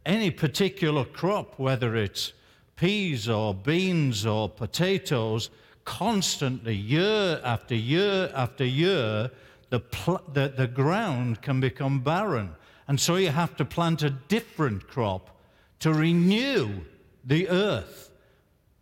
any 0.05 0.31
particular 0.31 1.05
crop, 1.05 1.59
whether 1.59 1.97
it's 1.97 2.33
peas 2.77 3.29
or 3.29 3.55
beans 3.55 4.27
or 4.27 4.49
potatoes, 4.49 5.51
constantly, 5.85 6.75
year 6.75 7.41
after 7.45 7.75
year 7.75 8.31
after 8.35 8.65
year, 8.65 9.31
the, 9.71 9.81
pl- 9.81 10.23
the, 10.33 10.53
the 10.57 10.67
ground 10.67 11.43
can 11.43 11.61
become 11.61 12.01
barren. 12.01 12.51
And 12.91 12.99
so 12.99 13.15
you 13.15 13.31
have 13.31 13.55
to 13.59 13.65
plant 13.65 14.03
a 14.03 14.11
different 14.11 14.89
crop 14.89 15.31
to 15.79 15.95
renew 15.95 16.81
the 17.25 17.49
earth. 17.49 18.11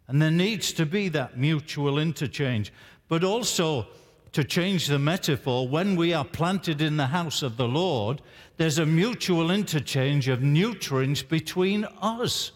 And 0.06 0.22
there 0.22 0.30
needs 0.30 0.72
to 0.72 0.86
be 0.86 1.10
that 1.10 1.36
mutual 1.36 1.98
interchange. 1.98 2.72
But 3.08 3.22
also, 3.22 3.86
to 4.32 4.44
change 4.44 4.86
the 4.86 4.98
metaphor, 4.98 5.68
when 5.68 5.94
we 5.94 6.14
are 6.14 6.24
planted 6.24 6.80
in 6.80 6.96
the 6.96 7.08
house 7.08 7.42
of 7.42 7.58
the 7.58 7.68
Lord, 7.68 8.22
there's 8.56 8.78
a 8.78 8.86
mutual 8.86 9.50
interchange 9.50 10.26
of 10.28 10.40
nutrients 10.40 11.22
between 11.22 11.84
us. 12.00 12.52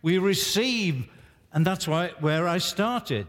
We 0.00 0.16
receive, 0.16 1.10
and 1.52 1.66
that's 1.66 1.86
why, 1.86 2.12
where 2.20 2.48
I 2.48 2.56
started. 2.56 3.26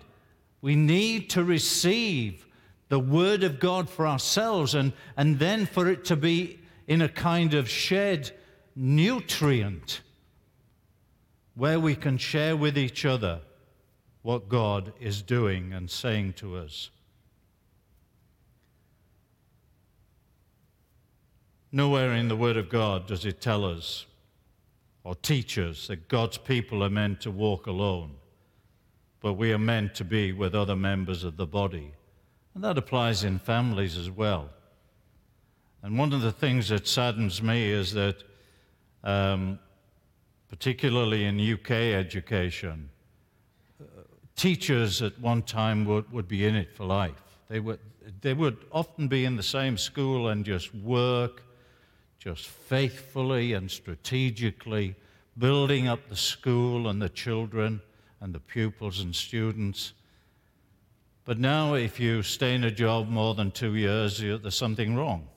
We 0.62 0.78
need 0.78 1.30
to 1.32 1.44
receive 1.44 2.48
the 2.88 3.00
Word 3.00 3.44
of 3.44 3.60
God 3.60 3.90
for 3.90 4.08
ourselves 4.08 4.74
and, 4.74 4.94
and 5.18 5.38
then 5.38 5.66
for 5.66 5.90
it 5.90 6.06
to 6.06 6.16
be 6.16 6.61
in 6.92 7.02
a 7.02 7.08
kind 7.08 7.54
of 7.54 7.70
shared 7.70 8.30
nutrient 8.76 10.02
where 11.56 11.80
we 11.80 11.96
can 11.96 12.18
share 12.18 12.54
with 12.54 12.78
each 12.78 13.06
other 13.06 13.40
what 14.24 14.50
God 14.50 14.92
is 15.00 15.22
doing 15.22 15.72
and 15.72 15.90
saying 15.90 16.34
to 16.34 16.58
us. 16.58 16.90
Nowhere 21.72 22.12
in 22.12 22.28
the 22.28 22.36
Word 22.36 22.58
of 22.58 22.68
God 22.68 23.08
does 23.08 23.24
it 23.24 23.40
tell 23.40 23.64
us 23.64 24.06
or 25.06 25.16
teach 25.16 25.58
us 25.58 25.88
that 25.88 26.10
God's 26.10 26.40
people 26.40 26.84
are 26.84 26.90
meant 26.90 27.22
to 27.22 27.32
walk 27.32 27.68
alone, 27.68 28.16
but 29.22 29.36
we 29.36 29.54
are 29.54 29.58
meant 29.58 29.96
to 29.96 30.04
be 30.04 30.34
with 30.34 30.54
other 30.54 30.76
members 30.76 31.24
of 31.24 31.38
the 31.38 31.48
body. 31.48 31.94
And 32.54 32.62
that 32.66 32.78
applies 32.78 33.24
in 33.24 33.40
families 33.40 33.96
as 33.96 34.12
well. 34.12 34.50
And 35.84 35.98
one 35.98 36.14
of 36.14 36.22
the 36.22 36.32
things 36.32 36.70
that 36.70 36.88
saddens 36.88 37.42
me 37.42 37.72
is 37.72 37.94
that, 37.94 38.18
um, 39.04 39.58
particularly 40.50 41.26
in 41.26 41.40
UK 41.40 41.72
education, 41.72 42.90
uh, 43.82 43.86
teachers 44.36 45.02
at 45.02 45.20
one 45.20 45.42
time 45.42 45.86
would, 45.86 46.12
would 46.12 46.28
be 46.28 46.46
in 46.46 46.56
it 46.56 46.76
for 46.76 46.86
life. 46.86 47.24
They 47.50 47.60
would, 47.60 47.80
they 48.22 48.34
would 48.34 48.58
often 48.72 49.08
be 49.08 49.26
in 49.26 49.36
the 49.36 49.44
same 49.44 49.78
school 49.78 50.28
and 50.30 50.46
just 50.46 50.74
work 50.76 51.44
just 52.20 52.48
faithfully 52.48 53.54
and 53.54 53.70
strategically 53.70 54.96
building 55.40 55.88
up 55.88 56.08
the 56.08 56.16
school 56.16 56.88
and 56.88 57.02
the 57.02 57.10
children 57.10 57.82
and 58.20 58.36
the 58.36 58.40
pupils 58.40 59.00
and 59.00 59.16
students. 59.16 59.94
But 61.26 61.40
now, 61.40 61.74
if 61.74 62.00
you 62.00 62.22
stay 62.22 62.54
in 62.54 62.64
a 62.64 62.72
job 62.72 63.10
more 63.10 63.34
than 63.34 63.50
two 63.50 63.76
years, 63.76 64.20
there's 64.20 64.56
something 64.56 64.96
wrong. 64.96 65.28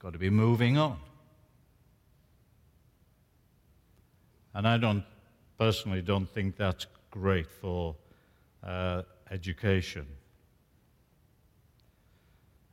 Got 0.00 0.14
to 0.14 0.18
be 0.18 0.30
moving 0.30 0.78
on. 0.78 0.98
And 4.54 4.66
I 4.66 4.78
don't 4.78 5.04
personally 5.58 6.02
don't 6.02 6.28
think 6.28 6.56
that's 6.56 6.86
great 7.10 7.46
for 7.46 7.94
uh, 8.64 9.02
education. 9.30 10.06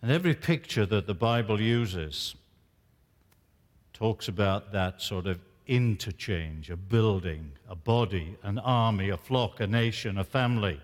And 0.01 0.11
every 0.11 0.33
picture 0.33 0.85
that 0.85 1.05
the 1.05 1.13
Bible 1.13 1.59
uses 1.59 2.35
talks 3.93 4.27
about 4.27 4.71
that 4.71 5.01
sort 5.01 5.27
of 5.27 5.39
interchange 5.67 6.69
a 6.69 6.77
building, 6.77 7.51
a 7.67 7.75
body, 7.75 8.37
an 8.43 8.57
army, 8.59 9.09
a 9.09 9.17
flock, 9.17 9.59
a 9.59 9.67
nation, 9.67 10.17
a 10.17 10.23
family. 10.23 10.79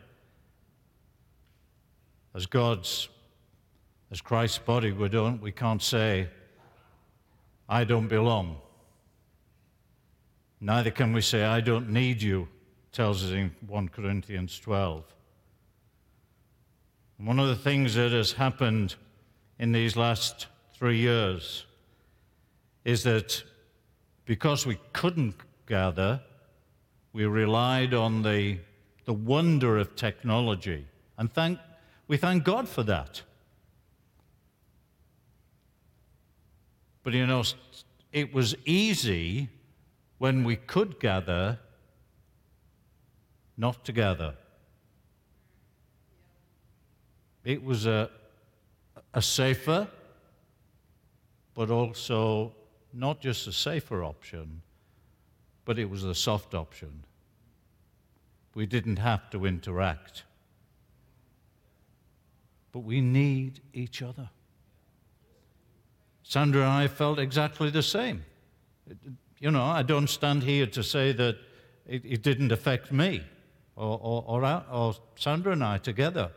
As 2.36 2.46
God's, 2.48 3.08
as 4.14 4.22
Christ's 4.22 4.60
body, 4.60 4.92
we, 4.92 5.10
don't, 5.10 5.42
we 5.42 5.52
can't 5.52 5.82
say, 5.82 6.28
I 7.68 7.84
don't 7.84 8.08
belong. 8.08 8.58
Neither 10.62 10.92
can 10.92 11.14
we 11.14 11.22
say, 11.22 11.44
I 11.44 11.62
don't 11.62 11.90
need 11.90 12.22
you, 12.22 12.48
tells 12.92 13.24
us 13.24 13.32
in 13.32 13.56
1 13.66 13.90
Corinthians 13.90 14.60
12. 14.60 15.04
One 17.18 17.40
of 17.40 17.48
the 17.48 17.56
things 17.56 17.96
that 17.96 18.12
has 18.12 18.34
happened 18.34 18.94
in 19.58 19.72
these 19.72 19.98
last 19.98 20.46
three 20.76 20.98
years 20.98 21.66
is 22.86 23.02
that 23.06 23.42
because 24.26 24.64
we 24.68 24.78
couldn't 24.94 25.34
gather, 25.66 26.22
we 27.14 27.26
relied 27.26 27.96
on 27.96 28.22
the, 28.22 28.60
the 29.06 29.14
wonder 29.14 29.80
of 29.80 29.96
technology. 29.96 30.86
And 31.18 31.34
thank, 31.34 31.58
we 32.08 32.18
thank 32.18 32.44
God 32.44 32.70
for 32.70 32.84
that. 32.84 33.24
But 37.04 37.14
you 37.14 37.28
know, 37.28 37.44
it 38.12 38.34
was 38.34 38.56
easy 38.66 39.50
when 40.18 40.44
we 40.44 40.56
could 40.56 41.00
gather 41.00 41.60
not 43.58 43.86
to 43.86 43.92
gather. 43.92 44.36
It 47.44 47.64
was 47.64 47.86
a, 47.86 48.10
a 49.14 49.22
safer, 49.22 49.88
but 51.54 51.70
also 51.70 52.54
not 52.94 53.20
just 53.20 53.48
a 53.48 53.52
safer 53.52 54.04
option, 54.04 54.62
but 55.66 55.78
it 55.78 55.90
was 55.90 56.04
a 56.04 56.16
soft 56.16 56.56
option. 56.56 57.04
We 58.56 58.66
didn't 58.66 58.98
have 58.98 59.30
to 59.32 59.46
interact. 59.46 60.24
But 62.72 62.80
we 62.80 63.02
need 63.02 63.62
each 63.74 64.02
other. 64.02 64.30
Sandra 66.34 66.64
and 66.64 66.72
I 66.72 66.88
felt 66.88 67.20
exactly 67.20 67.70
the 67.70 67.84
same. 67.84 68.26
You 69.38 69.52
know, 69.52 69.62
I 69.62 69.84
don't 69.84 70.10
stand 70.10 70.42
here 70.42 70.66
to 70.66 70.82
say 70.82 71.12
that 71.12 71.38
it, 71.86 72.02
it 72.04 72.24
didn't 72.24 72.52
affect 72.52 72.92
me 72.92 73.22
or, 73.76 74.00
or, 74.02 74.24
or, 74.26 74.64
or 74.72 74.96
Sandra 75.16 75.52
and 75.52 75.64
I 75.64 75.78
together. 75.78 76.32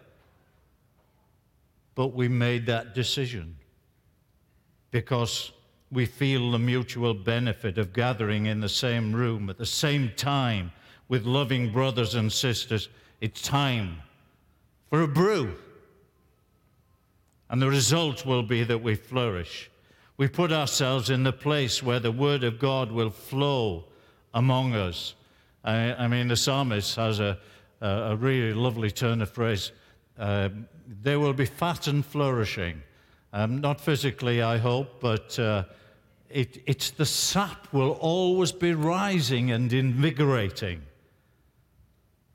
But 1.94 2.08
we 2.08 2.28
made 2.28 2.66
that 2.66 2.94
decision 2.94 3.56
because 4.90 5.52
we 5.90 6.04
feel 6.04 6.50
the 6.50 6.58
mutual 6.58 7.14
benefit 7.14 7.78
of 7.78 7.94
gathering 7.94 8.44
in 8.44 8.60
the 8.60 8.68
same 8.68 9.14
room 9.14 9.48
at 9.48 9.56
the 9.56 9.64
same 9.64 10.12
time 10.14 10.72
with 11.08 11.24
loving 11.24 11.72
brothers 11.72 12.16
and 12.16 12.30
sisters. 12.30 12.90
It's 13.22 13.40
time 13.40 14.02
for 14.90 15.00
a 15.00 15.08
brew. 15.08 15.54
And 17.48 17.62
the 17.62 17.70
result 17.70 18.26
will 18.26 18.42
be 18.42 18.62
that 18.62 18.82
we 18.82 18.94
flourish. 18.94 19.70
We 20.16 20.28
put 20.28 20.50
ourselves 20.50 21.10
in 21.10 21.24
the 21.24 21.32
place 21.32 21.82
where 21.82 22.00
the 22.00 22.12
Word 22.12 22.42
of 22.42 22.58
God 22.58 22.90
will 22.90 23.10
flow 23.10 23.84
among 24.32 24.74
us. 24.74 25.14
I, 25.62 25.92
I 25.94 26.08
mean, 26.08 26.28
the 26.28 26.36
psalmist 26.36 26.96
has 26.96 27.20
a, 27.20 27.38
a, 27.80 27.88
a 27.88 28.16
really 28.16 28.54
lovely 28.54 28.90
turn 28.90 29.20
of 29.20 29.30
phrase. 29.30 29.72
Um, 30.18 30.68
they 31.02 31.16
will 31.16 31.34
be 31.34 31.44
fat 31.44 31.86
and 31.86 32.04
flourishing. 32.04 32.82
Um, 33.32 33.60
not 33.60 33.80
physically, 33.80 34.40
I 34.40 34.56
hope, 34.56 35.00
but 35.00 35.38
uh, 35.38 35.64
it, 36.30 36.62
it's 36.66 36.90
the 36.90 37.04
sap 37.04 37.70
will 37.72 37.92
always 37.92 38.52
be 38.52 38.72
rising 38.72 39.50
and 39.50 39.70
invigorating. 39.72 40.82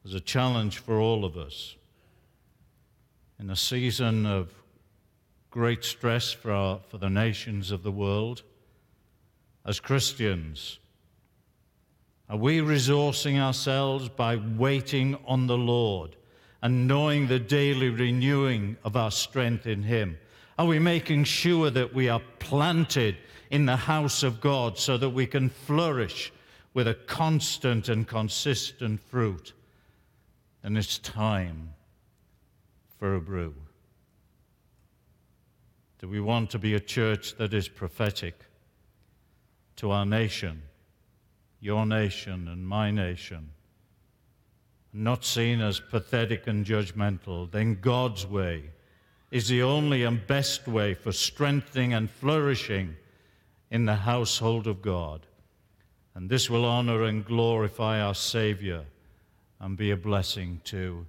There's 0.04 0.16
a 0.16 0.20
challenge 0.20 0.80
for 0.80 1.00
all 1.00 1.26
of 1.26 1.38
us. 1.38 1.76
In 3.40 3.50
a 3.50 3.56
season 3.56 4.28
of 4.28 4.54
great 5.52 5.84
stress 5.84 6.32
for, 6.32 6.52
our, 6.52 6.80
for 6.88 6.98
the 6.98 7.10
nations 7.10 7.70
of 7.70 7.84
the 7.84 7.92
world, 7.92 8.42
as 9.66 9.80
Christians, 9.80 10.80
are 12.28 12.38
we 12.38 12.60
resourcing 12.60 13.38
ourselves 13.38 14.10
by 14.10 14.38
waiting 14.38 15.18
on 15.28 15.46
the 15.46 15.58
Lord? 15.58 16.16
and 16.62 16.88
knowing 16.88 17.28
the 17.28 17.40
daily 17.40 17.90
renewing 17.90 18.78
of 18.84 18.96
our 18.96 19.12
strength 19.12 19.66
in 19.66 19.84
Him? 19.84 20.18
Are 20.60 20.68
we 20.68 20.80
making 20.80 21.24
sure 21.24 21.70
that 21.72 21.94
we 21.94 22.08
are 22.10 22.22
planted 22.40 23.18
in 23.50 23.66
the 23.66 23.76
house 23.76 24.24
of 24.24 24.40
God 24.40 24.78
so 24.78 24.98
that 24.98 25.10
we 25.10 25.26
can 25.26 25.50
flourish 25.50 26.32
with 26.74 26.88
a 26.88 26.94
constant 26.94 27.90
and 27.90 28.08
consistent 28.08 29.02
fruit? 29.02 29.54
And 30.64 30.78
it's 30.78 31.00
time 31.00 31.74
for 33.00 33.16
a 33.16 33.22
brew. 33.22 33.56
Do 36.02 36.10
we 36.10 36.20
want 36.20 36.50
to 36.50 36.60
be 36.60 36.74
a 36.74 36.80
church 36.80 37.36
that 37.38 37.54
is 37.54 37.70
prophetic 37.70 38.36
to 39.78 39.92
our 39.92 40.06
nation 40.06 40.64
your 41.62 41.86
nation 41.86 42.48
and 42.48 42.68
my 42.68 42.90
nation, 42.92 43.52
not 44.92 45.24
seen 45.24 45.62
as 45.62 45.80
pathetic 45.80 46.48
and 46.48 46.66
judgmental, 46.66 47.50
then 47.50 47.78
God's 47.80 48.26
way 48.26 48.72
is 49.30 49.48
the 49.48 49.62
only 49.62 50.04
and 50.04 50.26
best 50.28 50.68
way 50.68 50.94
for 50.94 51.14
strengthening 51.14 51.94
and 51.94 52.10
flourishing 52.10 52.98
in 53.70 53.86
the 53.86 53.96
household 53.96 54.68
of 54.68 54.82
God. 54.82 55.26
And 56.16 56.30
this 56.30 56.50
will 56.50 56.66
honor 56.66 57.04
and 57.04 57.24
glorify 57.24 58.02
our 58.02 58.16
Savior 58.16 58.84
and 59.62 59.78
be 59.78 59.92
a 59.92 59.98
blessing 59.98 60.60
to 60.66 61.06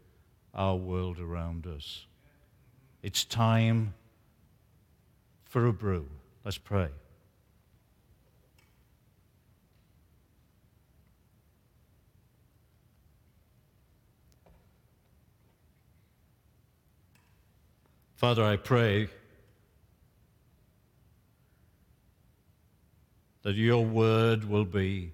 our 0.54 0.76
world 0.76 1.18
around 1.18 1.66
us. 1.66 2.06
It's 3.02 3.24
time 3.24 3.94
for 5.52 5.66
a 5.66 5.72
brew. 5.72 6.08
Let's 6.46 6.56
pray. 6.56 6.88
Father, 18.14 18.42
I 18.42 18.56
pray 18.56 19.08
that 23.42 23.54
your 23.56 23.84
word 23.84 24.44
will 24.48 24.64
be 24.64 25.12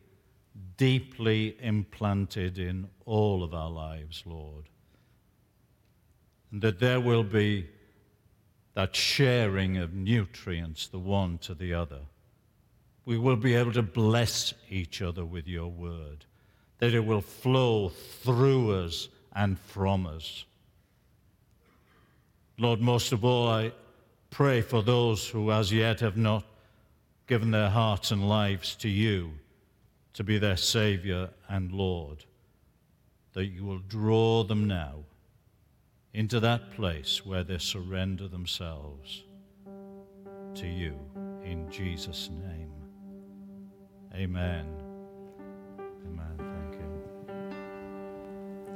deeply 0.77 1.57
implanted 1.61 2.61
in 2.61 2.87
all 3.07 3.43
of 3.43 3.53
our 3.53 3.71
lives, 3.71 4.23
Lord. 4.25 4.69
And 6.53 6.63
that 6.63 6.79
there 6.79 7.01
will 7.01 7.25
be 7.25 7.67
that 8.79 8.95
sharing 8.95 9.77
of 9.77 9.93
nutrients, 9.93 10.87
the 10.87 11.01
one 11.01 11.37
to 11.37 11.53
the 11.53 11.75
other. 11.75 11.99
We 13.05 13.19
will 13.19 13.35
be 13.35 13.57
able 13.57 13.73
to 13.73 13.83
bless 13.83 14.55
each 14.71 15.03
other 15.03 15.25
with 15.25 15.49
your 15.49 15.67
word, 15.67 16.27
that 16.79 16.95
it 16.95 17.05
will 17.05 17.21
flow 17.21 17.89
through 17.89 18.85
us 18.85 19.09
and 19.35 19.59
from 19.59 20.07
us. 20.07 20.45
Lord, 22.57 22.81
most 22.81 23.11
of 23.11 23.25
all, 23.25 23.49
I 23.49 23.73
pray 24.31 24.61
for 24.61 24.81
those 24.81 25.27
who 25.27 25.51
as 25.51 25.73
yet 25.73 25.99
have 25.99 26.17
not 26.17 26.45
given 27.27 27.51
their 27.51 27.71
hearts 27.71 28.13
and 28.13 28.29
lives 28.29 28.77
to 28.77 28.89
you 28.89 29.33
to 30.13 30.23
be 30.23 30.39
their 30.39 30.57
Savior 30.57 31.31
and 31.49 31.73
Lord, 31.73 32.27
that 33.33 33.47
you 33.47 33.65
will 33.65 33.81
draw 33.81 34.45
them 34.45 34.69
now 34.69 34.99
into 36.15 36.41
that 36.41 36.71
place 36.73 37.25
where 37.25 37.45
they 37.45 37.59
surrender 37.59 38.29
themselves 38.29 39.25
to 40.55 40.67
you 40.67 40.95
in 41.45 41.71
Jesus' 41.71 42.31
name. 42.31 42.73
Amen. 44.15 44.78